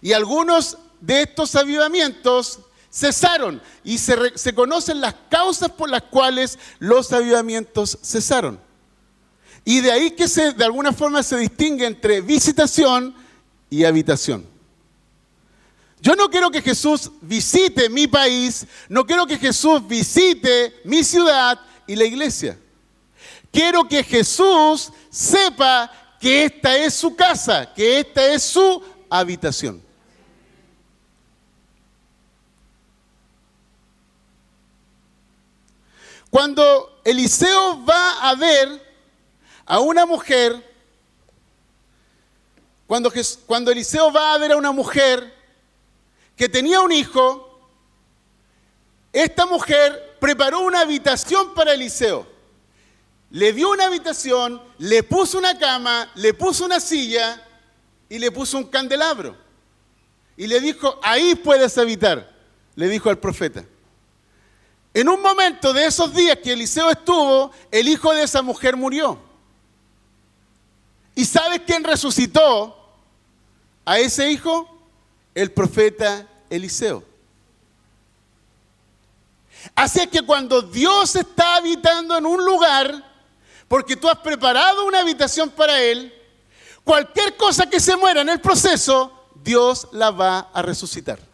Y 0.00 0.14
algunos 0.14 0.78
de 1.02 1.20
estos 1.20 1.54
avivamientos 1.54 2.60
cesaron 2.90 3.62
y 3.84 3.98
se, 3.98 4.54
conocen 4.54 5.00
las 5.00 5.14
causas 5.30 5.70
por 5.70 5.88
las 5.88 6.02
cuales 6.02 6.58
los 6.78 7.12
avivamientos 7.12 7.98
cesaron. 8.02 8.60
Y 9.64 9.80
de 9.80 9.92
ahí 9.92 10.10
que 10.12 10.26
se, 10.26 10.52
de 10.52 10.64
alguna 10.64 10.92
forma 10.92 11.22
se 11.22 11.36
distingue 11.36 11.86
entre 11.86 12.20
visitación 12.20 13.14
y 13.68 13.84
habitación. 13.84 14.46
Yo 16.00 16.16
no 16.16 16.30
quiero 16.30 16.50
que 16.50 16.62
Jesús 16.62 17.10
visite 17.20 17.90
mi 17.90 18.06
país, 18.06 18.66
no 18.88 19.04
quiero 19.04 19.26
que 19.26 19.38
Jesús 19.38 19.86
visite 19.86 20.80
mi 20.84 21.04
ciudad 21.04 21.60
y 21.86 21.94
la 21.94 22.04
iglesia. 22.04 22.58
Quiero 23.52 23.86
que 23.86 24.02
Jesús 24.02 24.90
sepa 25.10 25.90
que 26.18 26.44
esta 26.44 26.76
es 26.76 26.94
su 26.94 27.14
casa, 27.14 27.72
que 27.74 28.00
esta 28.00 28.32
es 28.32 28.42
su 28.42 28.82
habitación. 29.10 29.89
Cuando 36.30 37.00
Eliseo 37.04 37.84
va 37.84 38.28
a 38.30 38.34
ver 38.36 38.68
a 39.66 39.80
una 39.80 40.06
mujer, 40.06 40.68
cuando, 42.86 43.12
Eliseo 43.72 44.12
va 44.12 44.34
a 44.34 44.38
ver 44.38 44.52
a 44.52 44.56
una 44.56 44.70
mujer 44.70 45.34
que 46.36 46.48
tenía 46.48 46.80
un 46.80 46.92
hijo, 46.92 47.46
esta 49.12 49.44
mujer 49.44 50.16
preparó 50.20 50.60
una 50.60 50.80
habitación 50.80 51.52
para 51.54 51.74
Eliseo. 51.74 52.26
Le 53.30 53.52
dio 53.52 53.70
una 53.70 53.86
habitación, 53.86 54.62
le 54.78 55.02
puso 55.02 55.38
una 55.38 55.58
cama, 55.58 56.10
le 56.14 56.32
puso 56.34 56.64
una 56.64 56.78
silla 56.80 57.44
y 58.08 58.18
le 58.18 58.30
puso 58.30 58.56
un 58.58 58.64
candelabro. 58.64 59.36
Y 60.36 60.46
le 60.46 60.60
dijo, 60.60 60.98
ahí 61.02 61.34
puedes 61.34 61.76
habitar, 61.76 62.32
le 62.76 62.88
dijo 62.88 63.10
al 63.10 63.18
profeta. 63.18 63.64
En 64.92 65.08
un 65.08 65.22
momento 65.22 65.72
de 65.72 65.86
esos 65.86 66.12
días 66.14 66.38
que 66.42 66.52
Eliseo 66.52 66.90
estuvo, 66.90 67.52
el 67.70 67.88
hijo 67.88 68.12
de 68.12 68.24
esa 68.24 68.42
mujer 68.42 68.76
murió. 68.76 69.18
¿Y 71.14 71.24
sabes 71.24 71.62
quién 71.66 71.84
resucitó 71.84 72.76
a 73.84 73.98
ese 73.98 74.30
hijo? 74.30 74.68
El 75.34 75.52
profeta 75.52 76.26
Eliseo. 76.48 77.04
Así 79.74 80.00
es 80.00 80.08
que 80.08 80.22
cuando 80.22 80.62
Dios 80.62 81.14
está 81.14 81.56
habitando 81.56 82.16
en 82.16 82.26
un 82.26 82.44
lugar, 82.44 83.04
porque 83.68 83.96
tú 83.96 84.08
has 84.08 84.18
preparado 84.18 84.86
una 84.86 85.00
habitación 85.00 85.50
para 85.50 85.80
Él, 85.80 86.12
cualquier 86.82 87.36
cosa 87.36 87.68
que 87.68 87.78
se 87.78 87.96
muera 87.96 88.22
en 88.22 88.28
el 88.28 88.40
proceso, 88.40 89.12
Dios 89.36 89.88
la 89.92 90.10
va 90.10 90.50
a 90.52 90.62
resucitar. 90.62 91.29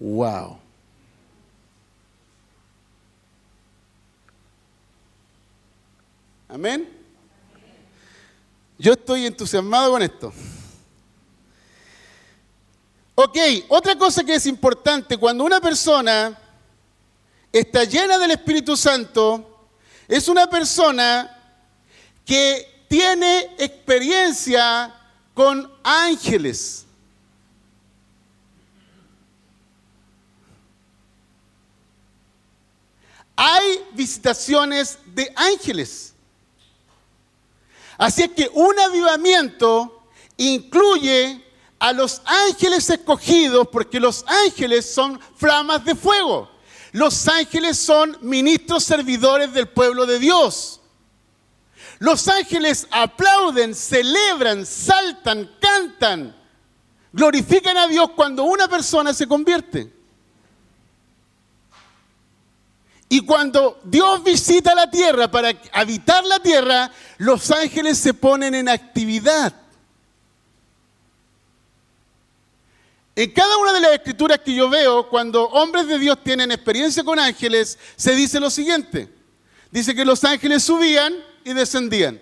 Wow. 0.00 0.58
Amén. 6.48 6.88
Yo 8.78 8.94
estoy 8.94 9.26
entusiasmado 9.26 9.92
con 9.92 10.02
esto. 10.02 10.32
Ok, 13.14 13.36
otra 13.68 13.96
cosa 13.96 14.24
que 14.24 14.34
es 14.34 14.46
importante, 14.46 15.18
cuando 15.18 15.44
una 15.44 15.60
persona 15.60 16.36
está 17.52 17.84
llena 17.84 18.16
del 18.16 18.30
Espíritu 18.30 18.78
Santo, 18.78 19.68
es 20.08 20.26
una 20.26 20.48
persona 20.48 21.36
que 22.24 22.86
tiene 22.88 23.54
experiencia 23.58 24.94
con 25.34 25.70
ángeles. 25.84 26.86
Hay 33.42 33.82
visitaciones 33.92 34.98
de 35.06 35.32
ángeles. 35.34 36.12
Así 37.96 38.24
es 38.24 38.32
que 38.32 38.50
un 38.52 38.78
avivamiento 38.78 40.04
incluye 40.36 41.42
a 41.78 41.94
los 41.94 42.20
ángeles 42.26 42.90
escogidos, 42.90 43.66
porque 43.68 43.98
los 43.98 44.26
ángeles 44.26 44.92
son 44.92 45.18
flamas 45.36 45.82
de 45.86 45.94
fuego. 45.94 46.50
Los 46.92 47.28
ángeles 47.28 47.78
son 47.78 48.18
ministros 48.20 48.84
servidores 48.84 49.54
del 49.54 49.70
pueblo 49.70 50.04
de 50.04 50.18
Dios. 50.18 50.82
Los 51.98 52.28
ángeles 52.28 52.86
aplauden, 52.90 53.74
celebran, 53.74 54.66
saltan, 54.66 55.50
cantan, 55.58 56.36
glorifican 57.10 57.78
a 57.78 57.86
Dios 57.86 58.10
cuando 58.14 58.44
una 58.44 58.68
persona 58.68 59.14
se 59.14 59.26
convierte. 59.26 59.99
Y 63.12 63.22
cuando 63.22 63.80
Dios 63.82 64.22
visita 64.22 64.72
la 64.72 64.88
tierra 64.88 65.28
para 65.28 65.52
habitar 65.72 66.24
la 66.24 66.38
tierra, 66.38 66.92
los 67.18 67.50
ángeles 67.50 67.98
se 67.98 68.14
ponen 68.14 68.54
en 68.54 68.68
actividad. 68.68 69.52
En 73.16 73.32
cada 73.32 73.56
una 73.58 73.72
de 73.72 73.80
las 73.80 73.94
escrituras 73.94 74.38
que 74.38 74.54
yo 74.54 74.70
veo, 74.70 75.08
cuando 75.08 75.44
hombres 75.48 75.88
de 75.88 75.98
Dios 75.98 76.22
tienen 76.22 76.52
experiencia 76.52 77.02
con 77.02 77.18
ángeles, 77.18 77.76
se 77.96 78.14
dice 78.14 78.38
lo 78.38 78.48
siguiente. 78.48 79.12
Dice 79.72 79.92
que 79.92 80.04
los 80.04 80.22
ángeles 80.22 80.62
subían 80.62 81.12
y 81.42 81.52
descendían, 81.52 82.20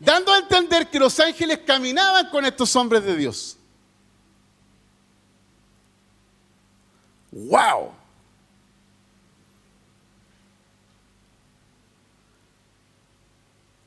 dando 0.00 0.32
a 0.32 0.38
entender 0.38 0.88
que 0.88 0.98
los 0.98 1.20
ángeles 1.20 1.60
caminaban 1.66 2.30
con 2.30 2.46
estos 2.46 2.74
hombres 2.74 3.04
de 3.04 3.16
Dios. 3.16 3.58
¡Wow! 7.32 8.05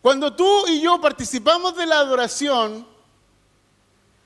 Cuando 0.02 0.34
tú 0.34 0.68
y 0.68 0.82
yo 0.82 1.00
participamos 1.02 1.76
de 1.76 1.86
la 1.86 2.00
adoración, 2.00 2.88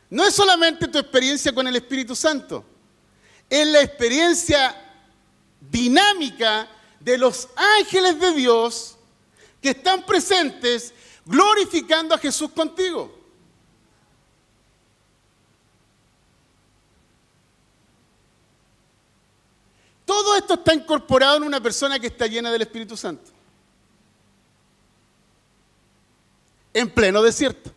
no 0.09 0.23
es 0.23 0.35
solamente 0.35 0.87
tu 0.87 0.99
experiencia 0.99 1.53
con 1.53 1.67
el 1.67 1.75
Espíritu 1.75 2.15
Santo, 2.15 2.63
es 3.49 3.67
la 3.67 3.81
experiencia 3.81 4.75
dinámica 5.59 6.67
de 6.99 7.17
los 7.17 7.49
ángeles 7.55 8.19
de 8.19 8.31
Dios 8.33 8.95
que 9.61 9.71
están 9.71 10.05
presentes 10.05 10.93
glorificando 11.25 12.13
a 12.13 12.17
Jesús 12.17 12.51
contigo. 12.51 13.23
Todo 20.05 20.35
esto 20.35 20.53
está 20.55 20.73
incorporado 20.73 21.37
en 21.37 21.43
una 21.43 21.61
persona 21.61 21.99
que 21.99 22.07
está 22.07 22.27
llena 22.27 22.51
del 22.51 22.61
Espíritu 22.61 22.95
Santo. 22.95 23.31
En 26.73 26.89
pleno 26.89 27.21
desierto. 27.21 27.71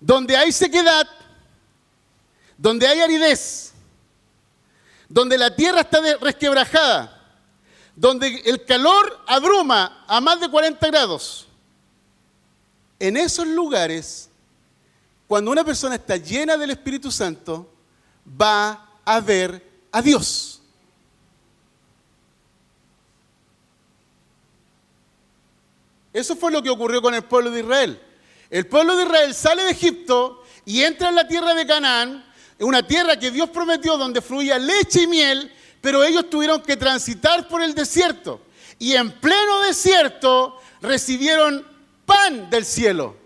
Donde 0.00 0.36
hay 0.36 0.52
sequedad, 0.52 1.08
donde 2.56 2.86
hay 2.86 3.00
aridez, 3.00 3.72
donde 5.08 5.36
la 5.36 5.54
tierra 5.54 5.80
está 5.80 6.00
resquebrajada, 6.20 7.16
donde 7.96 8.42
el 8.44 8.64
calor 8.64 9.20
abruma 9.26 10.04
a 10.06 10.20
más 10.20 10.40
de 10.40 10.48
40 10.48 10.86
grados. 10.86 11.46
En 12.98 13.16
esos 13.16 13.46
lugares, 13.46 14.28
cuando 15.26 15.50
una 15.50 15.64
persona 15.64 15.94
está 15.94 16.16
llena 16.16 16.56
del 16.56 16.70
Espíritu 16.70 17.10
Santo, 17.10 17.70
va 18.40 19.00
a 19.04 19.20
ver 19.20 19.86
a 19.90 20.02
Dios. 20.02 20.59
Eso 26.12 26.36
fue 26.36 26.50
lo 26.50 26.62
que 26.62 26.70
ocurrió 26.70 27.00
con 27.00 27.14
el 27.14 27.22
pueblo 27.22 27.50
de 27.50 27.60
Israel. 27.60 28.00
El 28.50 28.66
pueblo 28.66 28.96
de 28.96 29.04
Israel 29.04 29.34
sale 29.34 29.64
de 29.64 29.70
Egipto 29.70 30.42
y 30.64 30.82
entra 30.82 31.08
en 31.08 31.14
la 31.14 31.28
tierra 31.28 31.54
de 31.54 31.66
Canaán, 31.66 32.24
una 32.58 32.86
tierra 32.86 33.18
que 33.18 33.30
Dios 33.30 33.48
prometió 33.50 33.96
donde 33.96 34.20
fluía 34.20 34.58
leche 34.58 35.02
y 35.02 35.06
miel, 35.06 35.52
pero 35.80 36.02
ellos 36.04 36.28
tuvieron 36.28 36.60
que 36.62 36.76
transitar 36.76 37.48
por 37.48 37.62
el 37.62 37.74
desierto. 37.74 38.40
Y 38.78 38.94
en 38.94 39.12
pleno 39.20 39.60
desierto 39.60 40.60
recibieron 40.80 41.64
pan 42.04 42.50
del 42.50 42.64
cielo. 42.64 43.16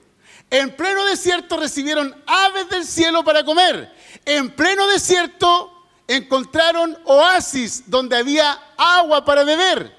En 0.50 0.76
pleno 0.76 1.04
desierto 1.06 1.56
recibieron 1.56 2.14
aves 2.26 2.68
del 2.68 2.84
cielo 2.84 3.24
para 3.24 3.44
comer. 3.44 3.92
En 4.24 4.50
pleno 4.50 4.86
desierto 4.86 5.72
encontraron 6.06 6.96
oasis 7.04 7.84
donde 7.86 8.16
había 8.16 8.52
agua 8.76 9.24
para 9.24 9.42
beber. 9.44 9.93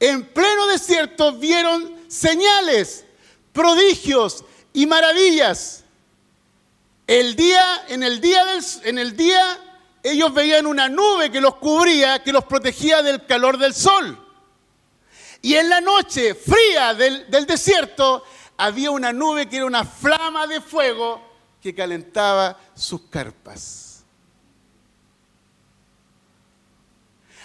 En 0.00 0.26
pleno 0.26 0.66
desierto 0.66 1.32
vieron 1.32 1.96
señales, 2.08 3.04
prodigios 3.52 4.44
y 4.72 4.86
maravillas. 4.86 5.84
El 7.06 7.34
día, 7.34 7.84
en 7.88 8.02
el 8.02 8.20
día, 8.20 9.58
ellos 10.02 10.32
veían 10.32 10.66
una 10.66 10.88
nube 10.88 11.30
que 11.30 11.40
los 11.40 11.56
cubría, 11.56 12.22
que 12.22 12.32
los 12.32 12.44
protegía 12.44 13.02
del 13.02 13.26
calor 13.26 13.58
del 13.58 13.74
sol. 13.74 14.24
Y 15.40 15.54
en 15.54 15.68
la 15.68 15.80
noche 15.80 16.34
fría 16.34 16.94
del, 16.94 17.30
del 17.30 17.46
desierto 17.46 18.24
había 18.56 18.90
una 18.90 19.12
nube 19.12 19.48
que 19.48 19.56
era 19.56 19.66
una 19.66 19.84
flama 19.84 20.46
de 20.46 20.60
fuego 20.60 21.22
que 21.62 21.74
calentaba 21.74 22.58
sus 22.74 23.02
carpas. 23.02 24.04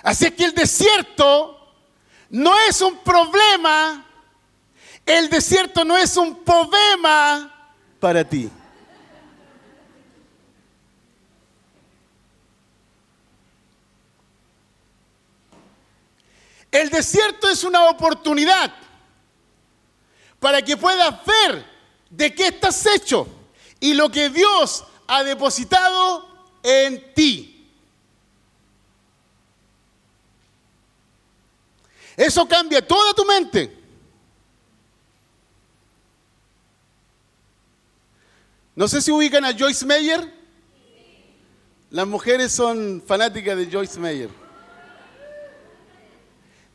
Así 0.04 0.30
que 0.32 0.44
el 0.44 0.54
desierto 0.54 1.63
no 2.34 2.52
es 2.68 2.82
un 2.82 2.98
problema, 3.04 4.04
el 5.06 5.30
desierto 5.30 5.86
no 5.86 5.96
es 5.96 6.18
un 6.18 6.44
problema 6.44 7.72
para 8.00 8.28
ti. 8.28 8.50
El 16.72 16.90
desierto 16.90 17.48
es 17.50 17.64
una 17.64 17.86
oportunidad 17.86 18.74
para 20.40 20.60
que 20.64 20.76
puedas 20.76 21.24
ver 21.24 21.64
de 22.10 22.34
qué 22.34 22.48
estás 22.48 22.84
hecho 22.88 23.28
y 23.80 23.94
lo 23.94 24.10
que 24.10 24.32
Dios 24.32 24.84
ha 25.06 25.24
depositado 25.24 26.28
en 26.64 27.14
ti. 27.14 27.53
Eso 32.16 32.48
cambia 32.48 32.86
toda 32.86 33.14
tu 33.14 33.26
mente. 33.26 33.84
No 38.76 38.88
sé 38.88 39.02
si 39.02 39.12
ubican 39.12 39.46
a 39.46 39.54
Joyce 39.58 39.86
Meyer. 39.86 40.34
Las 41.92 42.08
mujeres 42.08 42.52
son 42.52 43.04
fanáticas 43.06 43.56
de 43.56 43.70
Joyce 43.70 44.00
Meyer. 44.00 44.30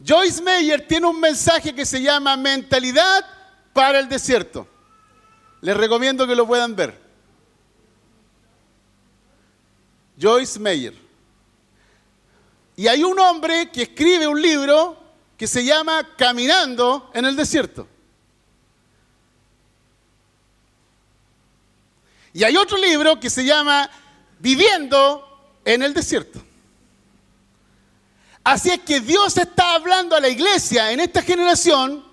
Joyce 0.05 0.40
Meyer 0.40 0.87
tiene 0.87 1.07
un 1.07 1.18
mensaje 1.18 1.74
que 1.74 1.85
se 1.85 2.01
llama 2.01 2.37
Mentalidad 2.37 3.24
para 3.72 3.98
el 3.98 4.09
Desierto. 4.09 4.68
Les 5.61 5.77
recomiendo 5.77 6.24
que 6.27 6.37
lo 6.37 6.46
puedan 6.46 6.77
ver. 6.77 6.96
Joyce 10.20 10.59
Meyer. 10.61 10.94
Y 12.77 12.87
hay 12.87 13.03
un 13.03 13.18
hombre 13.18 13.72
que 13.72 13.83
escribe 13.83 14.29
un 14.29 14.40
libro 14.40 14.96
que 15.38 15.46
se 15.46 15.64
llama 15.64 16.16
Caminando 16.16 17.11
en 17.14 17.24
el 17.24 17.37
desierto. 17.37 17.87
Y 22.35 22.42
hay 22.42 22.57
otro 22.57 22.77
libro 22.77 23.18
que 23.18 23.31
se 23.31 23.44
llama 23.44 23.88
Viviendo 24.40 25.25
en 25.65 25.83
el 25.83 25.94
desierto. 25.94 26.42
Así 28.42 28.71
es 28.71 28.81
que 28.81 29.00
Dios 29.00 29.37
está 29.37 29.75
hablando 29.75 30.17
a 30.17 30.21
la 30.21 30.29
iglesia 30.29 30.90
en 30.90 31.00
esta 31.00 31.23
generación 31.23 32.04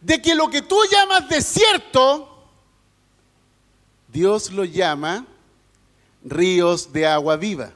de 0.00 0.20
que 0.20 0.34
lo 0.34 0.50
que 0.50 0.62
tú 0.62 0.76
llamas 0.90 1.28
desierto, 1.28 2.48
Dios 4.08 4.50
lo 4.50 4.64
llama 4.64 5.24
ríos 6.24 6.92
de 6.92 7.06
agua 7.06 7.36
viva. 7.36 7.72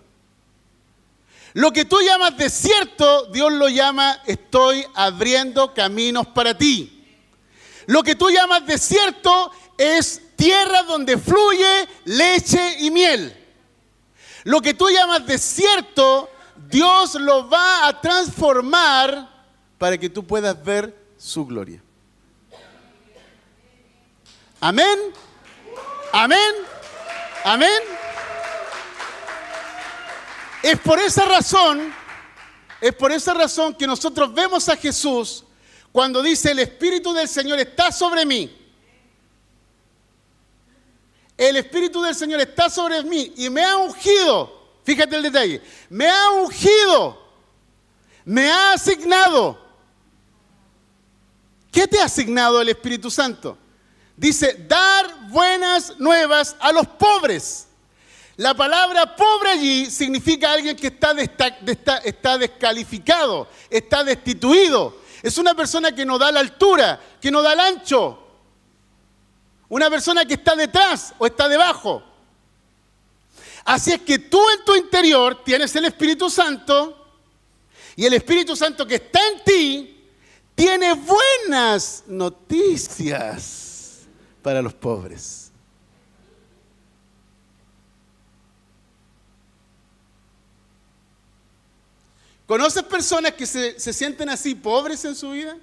Lo 1.58 1.72
que 1.72 1.84
tú 1.84 2.00
llamas 2.00 2.36
desierto, 2.36 3.26
Dios 3.32 3.52
lo 3.52 3.68
llama 3.68 4.22
estoy 4.26 4.86
abriendo 4.94 5.74
caminos 5.74 6.28
para 6.28 6.56
ti. 6.56 7.04
Lo 7.86 8.04
que 8.04 8.14
tú 8.14 8.30
llamas 8.30 8.64
desierto 8.64 9.50
es 9.76 10.22
tierra 10.36 10.84
donde 10.84 11.18
fluye 11.18 11.88
leche 12.04 12.76
y 12.78 12.92
miel. 12.92 13.36
Lo 14.44 14.60
que 14.60 14.72
tú 14.72 14.88
llamas 14.88 15.26
desierto, 15.26 16.30
Dios 16.54 17.16
lo 17.16 17.50
va 17.50 17.88
a 17.88 18.00
transformar 18.00 19.28
para 19.78 19.98
que 19.98 20.08
tú 20.08 20.24
puedas 20.24 20.62
ver 20.62 20.96
su 21.16 21.44
gloria. 21.44 21.82
Amén. 24.60 24.96
Amén. 26.12 26.54
Amén. 27.44 28.07
Es 30.68 30.78
por 30.80 31.00
esa 31.00 31.24
razón, 31.24 31.94
es 32.78 32.94
por 32.94 33.10
esa 33.10 33.32
razón 33.32 33.74
que 33.74 33.86
nosotros 33.86 34.34
vemos 34.34 34.68
a 34.68 34.76
Jesús 34.76 35.42
cuando 35.90 36.22
dice 36.22 36.50
el 36.50 36.58
Espíritu 36.58 37.14
del 37.14 37.26
Señor 37.26 37.58
está 37.58 37.90
sobre 37.90 38.26
mí. 38.26 38.54
El 41.38 41.56
Espíritu 41.56 42.02
del 42.02 42.14
Señor 42.14 42.40
está 42.40 42.68
sobre 42.68 43.02
mí 43.02 43.32
y 43.36 43.48
me 43.48 43.64
ha 43.64 43.78
ungido. 43.78 44.74
Fíjate 44.84 45.16
el 45.16 45.22
detalle. 45.22 45.62
Me 45.88 46.06
ha 46.06 46.32
ungido. 46.32 47.18
Me 48.26 48.50
ha 48.50 48.74
asignado. 48.74 49.58
¿Qué 51.72 51.86
te 51.86 51.98
ha 51.98 52.04
asignado 52.04 52.60
el 52.60 52.68
Espíritu 52.68 53.10
Santo? 53.10 53.56
Dice, 54.14 54.66
dar 54.68 55.30
buenas 55.30 55.98
nuevas 55.98 56.54
a 56.60 56.72
los 56.72 56.86
pobres. 56.86 57.68
La 58.38 58.54
palabra 58.54 59.14
pobre 59.16 59.50
allí 59.50 59.90
significa 59.90 60.52
alguien 60.52 60.76
que 60.76 60.86
está, 60.86 61.12
descalificado, 62.38 63.48
está 63.68 64.04
destituido. 64.04 64.98
Es 65.20 65.38
una 65.38 65.56
persona 65.56 65.92
que 65.92 66.06
no 66.06 66.18
da 66.18 66.30
la 66.30 66.38
altura, 66.38 67.00
que 67.20 67.32
no 67.32 67.42
da 67.42 67.54
el 67.54 67.58
ancho. 67.58 68.16
Una 69.68 69.90
persona 69.90 70.24
que 70.24 70.34
está 70.34 70.54
detrás 70.54 71.14
o 71.18 71.26
está 71.26 71.48
debajo. 71.48 72.00
Así 73.64 73.90
es 73.90 74.02
que 74.02 74.20
tú 74.20 74.40
en 74.56 74.64
tu 74.64 74.76
interior 74.76 75.42
tienes 75.42 75.74
el 75.74 75.86
Espíritu 75.86 76.30
Santo 76.30 77.08
y 77.96 78.06
el 78.06 78.14
Espíritu 78.14 78.54
Santo 78.54 78.86
que 78.86 78.94
está 78.94 79.18
en 79.30 79.42
ti 79.42 80.04
tiene 80.54 80.94
buenas 80.94 82.04
noticias 82.06 84.02
para 84.42 84.62
los 84.62 84.74
pobres. 84.74 85.47
¿Conoces 92.48 92.82
personas 92.82 93.34
que 93.34 93.44
se, 93.44 93.78
sienten 93.92 94.30
así 94.30 94.54
pobres 94.54 95.04
en 95.04 95.14
su 95.14 95.32
vida? 95.32 95.54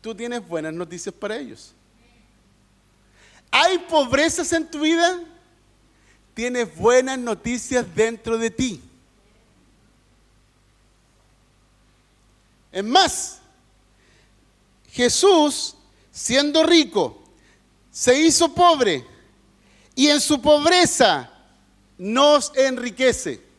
Tú 0.00 0.14
tienes 0.14 0.46
buenas 0.46 0.72
noticias 0.72 1.12
para 1.12 1.36
ellos. 1.36 1.72
¿Hay 3.50 3.78
pobrezas 3.78 4.52
en 4.52 4.70
tu 4.70 4.78
vida? 4.78 5.24
Tienes 6.34 6.72
buenas 6.76 7.18
noticias 7.18 7.84
dentro 7.96 8.38
de 8.38 8.48
ti. 8.48 8.80
Es 12.70 12.84
más, 12.84 13.40
Jesús, 14.92 15.74
siendo 16.12 16.62
rico, 16.62 17.20
se 17.90 18.16
hizo 18.16 18.54
pobre 18.54 19.04
y 19.96 20.06
en 20.06 20.20
su 20.20 20.40
pobreza 20.40 21.28
nos 21.98 22.56
enriquece. 22.56 23.49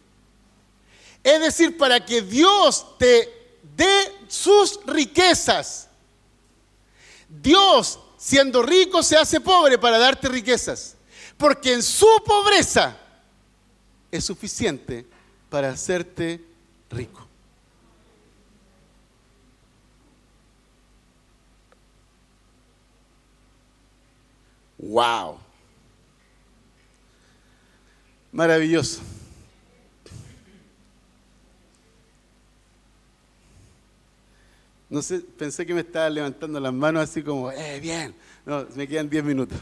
Es 1.24 1.40
decir, 1.40 1.78
para 1.78 2.04
que 2.04 2.22
Dios 2.22 2.98
te 2.98 3.58
dé 3.76 4.16
sus 4.28 4.80
riquezas. 4.86 5.88
Dios, 7.30 8.00
siendo 8.18 8.62
rico, 8.64 9.04
se 9.04 9.18
hace 9.18 9.40
pobre 9.40 9.78
para 9.78 9.98
darte 9.98 10.28
riquezas. 10.28 10.96
Porque 11.38 11.74
en 11.74 11.84
su 11.84 12.08
pobreza 12.26 12.98
es 14.12 14.26
suficiente 14.26 15.06
para 15.50 15.70
hacerte 15.70 16.44
rico. 16.90 17.28
Wow. 24.78 25.38
Maravilloso. 28.32 29.02
No 34.92 35.02
sé, 35.02 35.20
pensé 35.20 35.66
que 35.66 35.74
me 35.74 35.80
estaba 35.80 36.10
levantando 36.10 36.60
las 36.60 36.74
manos 36.74 37.04
así 37.10 37.24
como, 37.24 37.50
eh, 37.50 37.80
bien. 37.80 38.14
No, 38.46 38.68
me 38.76 38.86
quedan 38.86 39.10
10 39.10 39.24
minutos. 39.24 39.58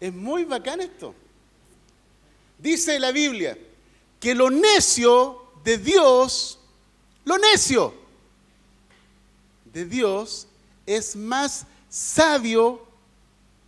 Es 0.00 0.14
muy 0.14 0.44
bacán 0.44 0.80
esto. 0.80 1.14
Dice 2.58 2.98
la 2.98 3.12
Biblia 3.12 3.58
que 4.18 4.34
lo 4.34 4.48
necio 4.48 5.52
de 5.62 5.76
Dios, 5.76 6.58
lo 7.26 7.36
necio 7.36 7.92
de 9.66 9.84
Dios 9.84 10.48
es 10.86 11.14
más 11.14 11.66
sabio 11.90 12.86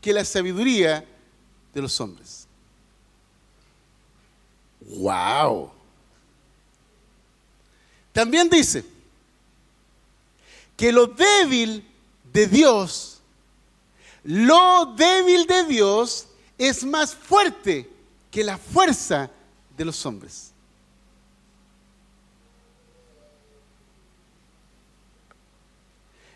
que 0.01 0.15
la 0.15 0.25
sabiduría 0.25 1.05
de 1.75 1.83
los 1.83 2.01
hombres. 2.01 2.46
¡Wow! 4.89 5.73
También 8.13 8.49
dice 8.49 8.85
que 10.77 10.93
lo 10.93 11.07
débil 11.07 11.87
de 12.33 12.47
Dios, 12.47 13.21
lo 14.25 14.95
débil 14.97 15.47
de 15.47 15.65
Dios 15.65 16.29
es 16.57 16.85
más 16.85 17.15
fuerte 17.15 17.91
que 18.31 18.45
la 18.45 18.59
fuerza 18.59 19.31
de 19.77 19.85
los 19.85 20.05
hombres. 20.07 20.53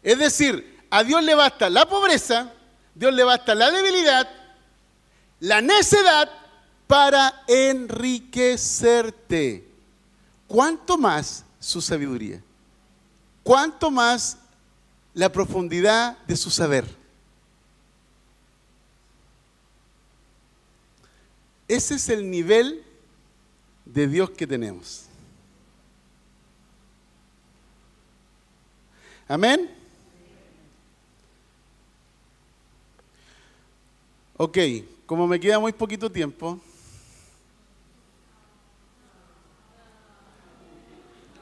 Es 0.03 0.19
decir, 0.19 0.81
a 0.91 1.05
Dios 1.05 1.23
le 1.23 1.35
basta 1.35 1.69
la 1.71 1.89
pobreza, 1.89 2.53
Dios 2.95 3.13
le 3.13 3.23
basta 3.23 3.55
la 3.55 3.71
debilidad, 3.71 4.29
la 5.41 5.61
necedad 5.61 6.31
para 6.91 7.43
enriquecerte. 7.47 9.65
¿Cuánto 10.49 10.99
más 10.99 11.45
su 11.61 11.81
sabiduría? 11.81 12.43
¿Cuánto 13.45 13.93
más 13.93 14.37
la 15.15 15.31
profundidad 15.31 16.19
de 16.27 16.35
su 16.35 16.51
saber? 16.51 16.85
Ese 21.69 21.95
es 21.95 22.09
el 22.09 22.29
nivel 22.29 22.83
de 23.85 24.09
Dios 24.09 24.31
que 24.31 24.49
tenemos. 24.49 25.05
Amén. 29.29 29.71
Ok, 34.37 34.59
como 35.07 35.29
me 35.29 35.39
queda 35.39 35.61
muy 35.61 35.73
poquito 35.73 36.11
tiempo, 36.11 36.61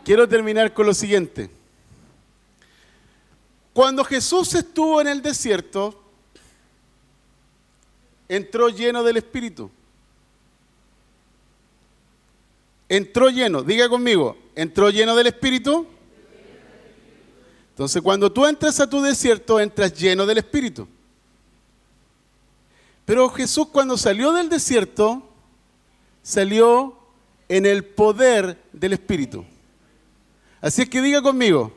Quiero 0.09 0.27
terminar 0.27 0.73
con 0.73 0.87
lo 0.87 0.95
siguiente. 0.95 1.51
Cuando 3.75 4.03
Jesús 4.03 4.55
estuvo 4.55 5.03
en 5.03 5.07
el 5.07 5.21
desierto, 5.21 6.03
entró 8.27 8.71
lleno 8.71 9.03
del 9.03 9.19
Espíritu. 9.19 9.71
Entró 12.89 13.29
lleno, 13.29 13.63
diga 13.63 13.87
conmigo, 13.91 14.39
entró 14.55 14.89
lleno 14.89 15.15
del 15.15 15.27
Espíritu. 15.27 15.87
Entonces 17.73 18.01
cuando 18.01 18.33
tú 18.33 18.47
entras 18.47 18.81
a 18.81 18.89
tu 18.89 19.03
desierto, 19.03 19.61
entras 19.61 19.93
lleno 19.93 20.25
del 20.25 20.39
Espíritu. 20.39 20.89
Pero 23.05 23.29
Jesús 23.29 23.67
cuando 23.67 23.99
salió 23.99 24.33
del 24.33 24.49
desierto, 24.49 25.23
salió 26.23 26.97
en 27.47 27.67
el 27.67 27.85
poder 27.85 28.57
del 28.73 28.95
Espíritu. 28.95 29.45
Así 30.61 30.83
es 30.83 30.89
que 30.89 31.01
diga 31.01 31.23
conmigo, 31.23 31.73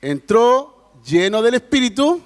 entró 0.00 0.92
lleno 1.04 1.42
del 1.42 1.54
Espíritu, 1.54 2.20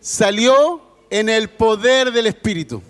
salió 0.00 0.82
en 1.10 1.28
el 1.28 1.48
poder 1.50 2.10
del 2.10 2.26
Espíritu. 2.26 2.82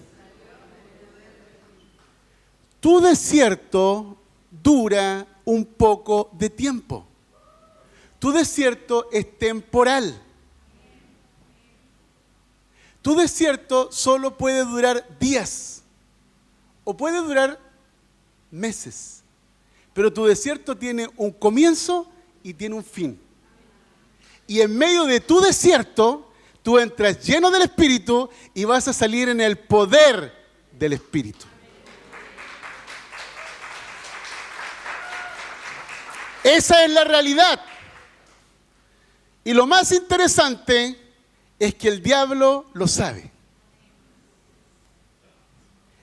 Tu 2.80 3.00
desierto 3.00 4.16
dura 4.50 5.26
un 5.44 5.64
poco 5.64 6.30
de 6.32 6.48
tiempo. 6.48 7.06
Tu 8.18 8.32
desierto 8.32 9.08
es 9.12 9.38
temporal. 9.38 10.22
Tu 13.02 13.14
desierto 13.14 13.92
solo 13.92 14.36
puede 14.36 14.64
durar 14.64 15.18
días 15.18 15.82
o 16.84 16.96
puede 16.96 17.18
durar 17.18 17.60
meses. 18.50 19.22
Pero 19.96 20.12
tu 20.12 20.26
desierto 20.26 20.76
tiene 20.76 21.08
un 21.16 21.32
comienzo 21.32 22.06
y 22.42 22.52
tiene 22.52 22.74
un 22.74 22.84
fin. 22.84 23.18
Y 24.46 24.60
en 24.60 24.76
medio 24.76 25.06
de 25.06 25.20
tu 25.20 25.40
desierto, 25.40 26.30
tú 26.62 26.78
entras 26.78 27.24
lleno 27.24 27.50
del 27.50 27.62
Espíritu 27.62 28.28
y 28.52 28.66
vas 28.66 28.86
a 28.88 28.92
salir 28.92 29.30
en 29.30 29.40
el 29.40 29.56
poder 29.56 30.34
del 30.70 30.92
Espíritu. 30.92 31.46
Esa 36.44 36.84
es 36.84 36.90
la 36.90 37.04
realidad. 37.04 37.58
Y 39.44 39.54
lo 39.54 39.66
más 39.66 39.92
interesante 39.92 40.94
es 41.58 41.74
que 41.74 41.88
el 41.88 42.02
diablo 42.02 42.66
lo 42.74 42.86
sabe. 42.86 43.32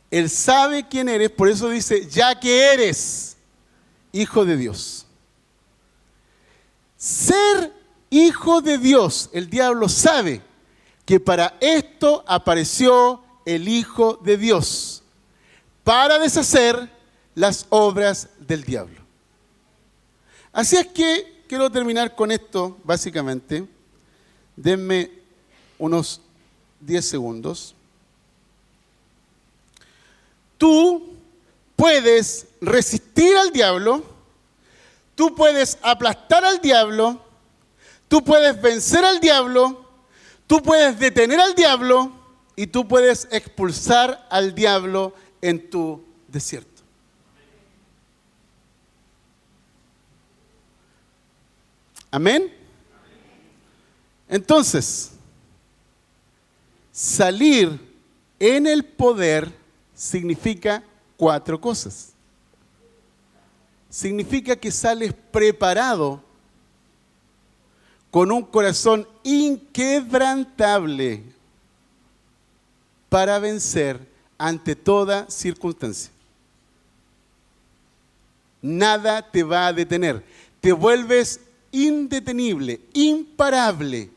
Él 0.10 0.32
sabe 0.32 0.88
quién 0.88 1.10
eres, 1.10 1.30
por 1.30 1.48
eso 1.48 1.70
dice, 1.70 2.10
ya 2.10 2.40
que 2.40 2.74
eres 2.74 3.33
hijo 4.14 4.46
de 4.46 4.56
Dios. 4.56 5.06
Ser 6.98 7.74
hijo 8.10 8.62
de 8.62 8.78
Dios, 8.78 9.30
el 9.34 9.50
diablo 9.50 9.90
sabe 9.90 10.42
que 11.06 11.20
para 11.20 11.58
esto 11.60 12.24
apareció 12.26 13.22
el 13.46 13.68
Hijo 13.68 14.20
de 14.24 14.38
Dios, 14.38 15.04
para 15.84 16.18
deshacer 16.18 16.90
las 17.36 17.66
obras 17.70 18.30
del 18.40 18.64
diablo. 18.64 19.02
Así 20.54 20.78
es 20.78 20.88
que 20.88 21.44
quiero 21.48 21.70
terminar 21.70 22.16
con 22.16 22.32
esto, 22.32 22.78
básicamente. 22.84 23.68
Denme 24.56 25.12
unos 25.78 26.22
10 26.80 27.06
segundos. 27.06 27.76
Tú 30.58 31.13
puedes 31.84 32.48
resistir 32.62 33.36
al 33.36 33.52
diablo, 33.52 34.02
tú 35.16 35.36
puedes 35.36 35.78
aplastar 35.82 36.46
al 36.46 36.62
diablo, 36.62 37.22
tú 38.08 38.24
puedes 38.24 38.62
vencer 38.62 39.04
al 39.04 39.20
diablo, 39.20 39.86
tú 40.48 40.64
puedes 40.64 40.98
detener 40.98 41.42
al 41.42 41.54
diablo 41.56 42.10
y 42.56 42.68
tú 42.68 42.88
puedes 42.88 43.28
expulsar 43.32 44.26
al 44.30 44.56
diablo 44.56 45.14
en 45.42 45.70
tu 45.70 46.02
desierto. 46.30 46.84
Amén. 52.12 52.50
Entonces, 54.30 55.12
salir 56.94 57.78
en 58.40 58.68
el 58.68 58.86
poder 58.86 59.52
significa 59.94 60.82
cuatro 61.24 61.62
cosas. 61.62 62.12
Significa 63.90 64.58
que 64.58 64.72
sales 64.72 65.14
preparado 65.32 66.22
con 68.12 68.30
un 68.30 68.44
corazón 68.44 69.08
inquebrantable 69.24 71.24
para 73.08 73.40
vencer 73.40 74.06
ante 74.38 74.76
toda 74.76 75.30
circunstancia. 75.30 76.12
Nada 78.62 79.32
te 79.32 79.44
va 79.44 79.68
a 79.68 79.74
detener. 79.74 80.26
Te 80.60 80.74
vuelves 80.74 81.40
indetenible, 81.72 82.82
imparable, 82.92 84.10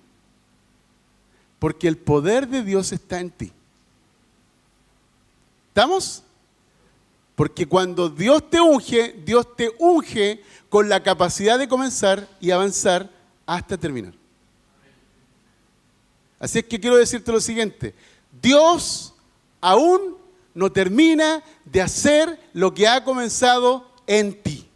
porque 1.61 1.87
el 1.87 1.99
poder 1.99 2.49
de 2.49 2.65
Dios 2.65 2.91
está 2.91 3.21
en 3.21 3.31
ti. 3.31 3.53
¿Estamos? 5.69 6.25
Porque 7.37 7.67
cuando 7.67 8.09
Dios 8.09 8.51
te 8.51 8.61
unge, 8.61 9.15
Dios 9.25 9.55
te 9.55 9.71
unge 9.79 10.43
con 10.71 10.89
la 10.89 11.03
capacidad 11.03 11.59
de 11.59 11.69
comenzar 11.69 12.27
y 12.41 12.51
avanzar 12.51 13.11
hasta 13.45 13.77
terminar. 13.77 14.15
Así 16.39 16.59
es 16.59 16.65
que 16.65 16.81
quiero 16.81 16.97
decirte 16.97 17.31
lo 17.31 17.41
siguiente, 17.41 17.95
Dios 18.43 19.15
aún 19.61 20.17
no 20.55 20.73
termina 20.73 21.43
de 21.65 21.83
hacer 21.83 22.41
lo 22.55 22.73
que 22.73 22.89
ha 22.89 23.05
comenzado 23.05 23.91
en 24.07 24.43
ti. 24.43 24.67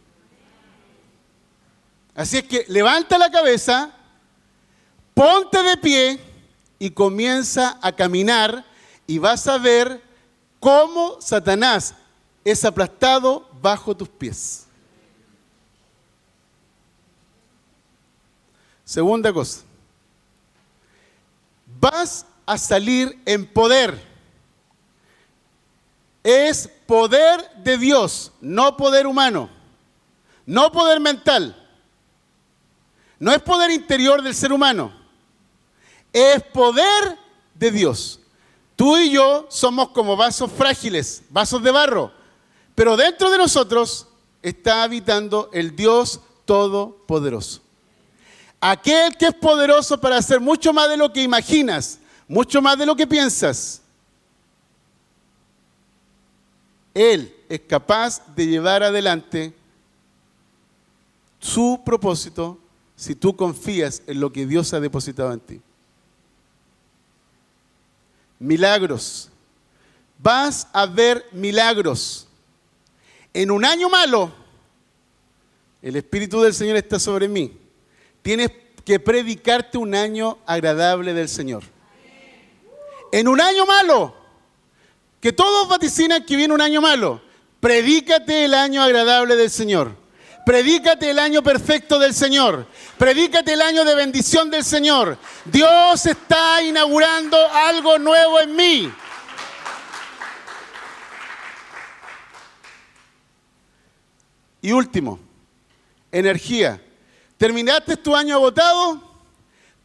Así 2.13 2.37
es 2.37 2.43
que 2.43 2.65
levanta 2.67 3.17
la 3.17 3.31
cabeza, 3.31 3.91
ponte 5.15 5.63
de 5.63 5.77
pie 5.77 6.19
y 6.77 6.91
comienza 6.91 7.79
a 7.81 7.91
caminar 7.91 8.65
y 9.07 9.17
vas 9.17 9.47
a 9.47 9.57
ver 9.57 10.01
cómo 10.59 11.19
Satanás 11.19 11.95
es 12.43 12.65
aplastado 12.65 13.47
bajo 13.61 13.95
tus 13.95 14.09
pies. 14.09 14.65
Segunda 18.83 19.31
cosa, 19.31 19.61
vas 21.79 22.25
a 22.45 22.57
salir 22.57 23.17
en 23.25 23.45
poder. 23.45 24.11
Es 26.23 26.69
poder 26.85 27.49
de 27.63 27.77
Dios, 27.77 28.31
no 28.41 28.77
poder 28.77 29.07
humano, 29.07 29.49
no 30.45 30.71
poder 30.71 30.99
mental. 30.99 31.57
No 33.21 33.31
es 33.31 33.41
poder 33.43 33.69
interior 33.69 34.23
del 34.23 34.33
ser 34.33 34.51
humano, 34.51 34.91
es 36.11 36.41
poder 36.41 37.19
de 37.53 37.69
Dios. 37.69 38.19
Tú 38.75 38.97
y 38.97 39.11
yo 39.11 39.45
somos 39.47 39.89
como 39.89 40.17
vasos 40.17 40.51
frágiles, 40.51 41.21
vasos 41.29 41.61
de 41.61 41.69
barro, 41.69 42.11
pero 42.81 42.97
dentro 42.97 43.29
de 43.29 43.37
nosotros 43.37 44.07
está 44.41 44.81
habitando 44.81 45.51
el 45.53 45.75
Dios 45.75 46.19
Todopoderoso. 46.45 47.61
Aquel 48.59 49.15
que 49.17 49.27
es 49.27 49.35
poderoso 49.35 50.01
para 50.01 50.17
hacer 50.17 50.39
mucho 50.39 50.73
más 50.73 50.89
de 50.89 50.97
lo 50.97 51.13
que 51.13 51.21
imaginas, 51.21 51.99
mucho 52.27 52.59
más 52.59 52.79
de 52.79 52.87
lo 52.87 52.95
que 52.95 53.05
piensas. 53.05 53.83
Él 56.95 57.31
es 57.47 57.59
capaz 57.69 58.19
de 58.35 58.47
llevar 58.47 58.81
adelante 58.81 59.53
su 61.39 61.79
propósito 61.85 62.57
si 62.95 63.13
tú 63.13 63.35
confías 63.35 64.01
en 64.07 64.19
lo 64.19 64.33
que 64.33 64.47
Dios 64.47 64.73
ha 64.73 64.79
depositado 64.79 65.31
en 65.31 65.39
ti. 65.39 65.61
Milagros. 68.39 69.29
Vas 70.17 70.67
a 70.73 70.87
ver 70.87 71.23
milagros. 71.31 72.27
En 73.33 73.49
un 73.51 73.63
año 73.63 73.89
malo, 73.89 74.31
el 75.81 75.95
Espíritu 75.95 76.41
del 76.41 76.53
Señor 76.53 76.75
está 76.75 76.99
sobre 76.99 77.27
mí. 77.27 77.57
Tienes 78.21 78.51
que 78.85 78.99
predicarte 78.99 79.77
un 79.77 79.95
año 79.95 80.37
agradable 80.45 81.13
del 81.13 81.29
Señor. 81.29 81.63
En 83.11 83.27
un 83.27 83.39
año 83.39 83.65
malo, 83.65 84.15
que 85.19 85.31
todos 85.31 85.67
vaticinan 85.67 86.25
que 86.25 86.35
viene 86.35 86.53
un 86.53 86.61
año 86.61 86.81
malo, 86.81 87.21
predícate 87.59 88.45
el 88.45 88.53
año 88.53 88.81
agradable 88.81 89.35
del 89.35 89.49
Señor. 89.49 89.95
Predícate 90.45 91.11
el 91.11 91.19
año 91.19 91.43
perfecto 91.43 91.99
del 91.99 92.13
Señor. 92.13 92.65
Predícate 92.97 93.53
el 93.53 93.61
año 93.61 93.85
de 93.85 93.95
bendición 93.95 94.49
del 94.49 94.63
Señor. 94.63 95.17
Dios 95.45 96.05
está 96.05 96.63
inaugurando 96.63 97.37
algo 97.53 97.99
nuevo 97.99 98.39
en 98.39 98.55
mí. 98.55 98.91
Y 104.61 104.71
último, 104.71 105.19
energía. 106.11 106.81
¿Terminaste 107.37 107.97
tu 107.97 108.15
año 108.15 108.35
agotado? 108.35 109.01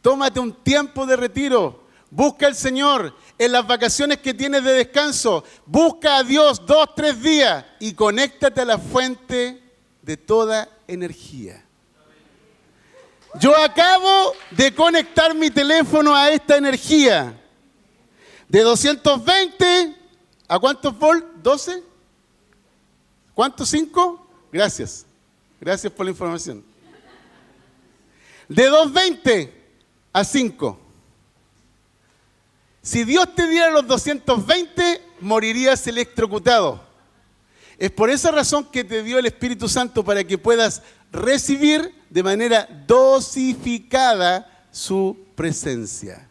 Tómate 0.01 0.39
un 0.39 0.53
tiempo 0.53 1.05
de 1.05 1.15
retiro. 1.15 1.87
Busca 2.09 2.47
al 2.47 2.55
Señor 2.55 3.15
en 3.37 3.51
las 3.51 3.65
vacaciones 3.65 4.19
que 4.19 4.33
tienes 4.33 4.63
de 4.63 4.73
descanso. 4.73 5.43
Busca 5.65 6.17
a 6.17 6.23
Dios 6.23 6.65
dos, 6.65 6.93
tres 6.95 7.21
días 7.21 7.65
y 7.79 7.93
conéctate 7.93 8.61
a 8.61 8.65
la 8.65 8.77
fuente 8.77 9.61
de 10.01 10.17
toda 10.17 10.69
energía. 10.87 11.63
Yo 13.39 13.55
acabo 13.55 14.33
de 14.51 14.73
conectar 14.73 15.35
mi 15.35 15.49
teléfono 15.49 16.15
a 16.15 16.29
esta 16.29 16.57
energía. 16.57 17.39
De 18.47 18.61
220 18.61 19.95
a 20.47 20.59
cuántos 20.59 20.97
volt? 20.97 21.25
¿12? 21.43 21.83
¿Cuántos? 23.33 23.73
¿5? 23.73 24.26
Gracias. 24.51 25.05
Gracias 25.59 25.91
por 25.91 26.05
la 26.05 26.11
información. 26.11 26.63
De 28.47 28.65
220 28.65 29.53
a 30.13 30.23
5. 30.23 30.79
Si 32.81 33.03
Dios 33.03 33.35
te 33.35 33.47
diera 33.47 33.69
los 33.69 33.85
220, 33.85 35.01
morirías 35.19 35.85
electrocutado. 35.87 36.81
Es 37.77 37.91
por 37.91 38.09
esa 38.09 38.31
razón 38.31 38.65
que 38.65 38.83
te 38.83 39.03
dio 39.03 39.19
el 39.19 39.25
Espíritu 39.25 39.67
Santo 39.67 40.03
para 40.03 40.23
que 40.23 40.37
puedas 40.37 40.81
recibir 41.11 41.93
de 42.09 42.23
manera 42.23 42.67
dosificada 42.87 44.67
su 44.71 45.17
presencia. 45.35 46.27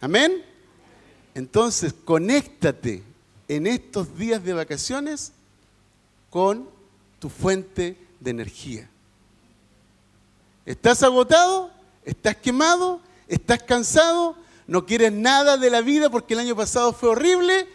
Amén. 0.00 0.44
Entonces, 1.34 1.94
conéctate 2.04 3.02
en 3.48 3.66
estos 3.66 4.16
días 4.16 4.44
de 4.44 4.52
vacaciones 4.52 5.32
con 6.30 6.68
tu 7.18 7.28
fuente 7.28 7.96
de 8.20 8.30
energía. 8.30 8.88
¿Estás 10.64 11.02
agotado? 11.02 11.70
¿Estás 12.04 12.36
quemado? 12.36 13.00
¿Estás 13.26 13.62
cansado? 13.62 14.36
no 14.68 14.84
quieres 14.84 15.12
nada 15.12 15.56
de 15.56 15.70
la 15.70 15.80
vida 15.80 16.10
porque 16.10 16.34
el 16.34 16.40
año 16.40 16.54
pasado 16.54 16.92
fue 16.92 17.08
horrible, 17.08 17.66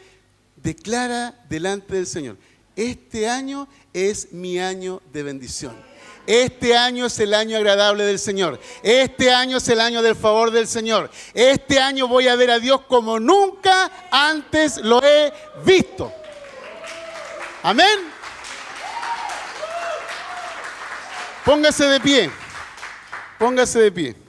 declara 0.55 1.35
delante 1.49 1.95
del 1.95 2.07
Señor. 2.07 2.37
este 2.75 3.27
año 3.27 3.67
es 3.93 4.31
mi 4.31 4.59
año 4.59 5.01
de 5.11 5.23
bendición. 5.23 5.75
Este 6.25 6.77
año 6.77 7.07
es 7.07 7.19
el 7.19 7.33
año 7.33 7.57
agradable 7.57 8.05
del 8.05 8.19
Señor. 8.19 8.59
Este 8.81 9.31
año 9.31 9.57
es 9.57 9.67
el 9.67 9.81
año 9.81 10.01
del 10.01 10.15
favor 10.15 10.51
del 10.51 10.67
Señor. 10.67 11.09
Este 11.33 11.79
año 11.79 12.07
voy 12.07 12.27
a 12.27 12.35
ver 12.35 12.51
a 12.51 12.59
Dios 12.59 12.81
como 12.87 13.19
nunca 13.19 13.91
antes 14.09 14.77
lo 14.77 15.03
he 15.03 15.33
visto. 15.65 16.13
Amén. 17.61 18.11
Póngase 21.43 21.85
de 21.85 21.99
pie. 21.99 22.31
Póngase 23.37 23.79
de 23.79 23.91
pie. 23.91 24.22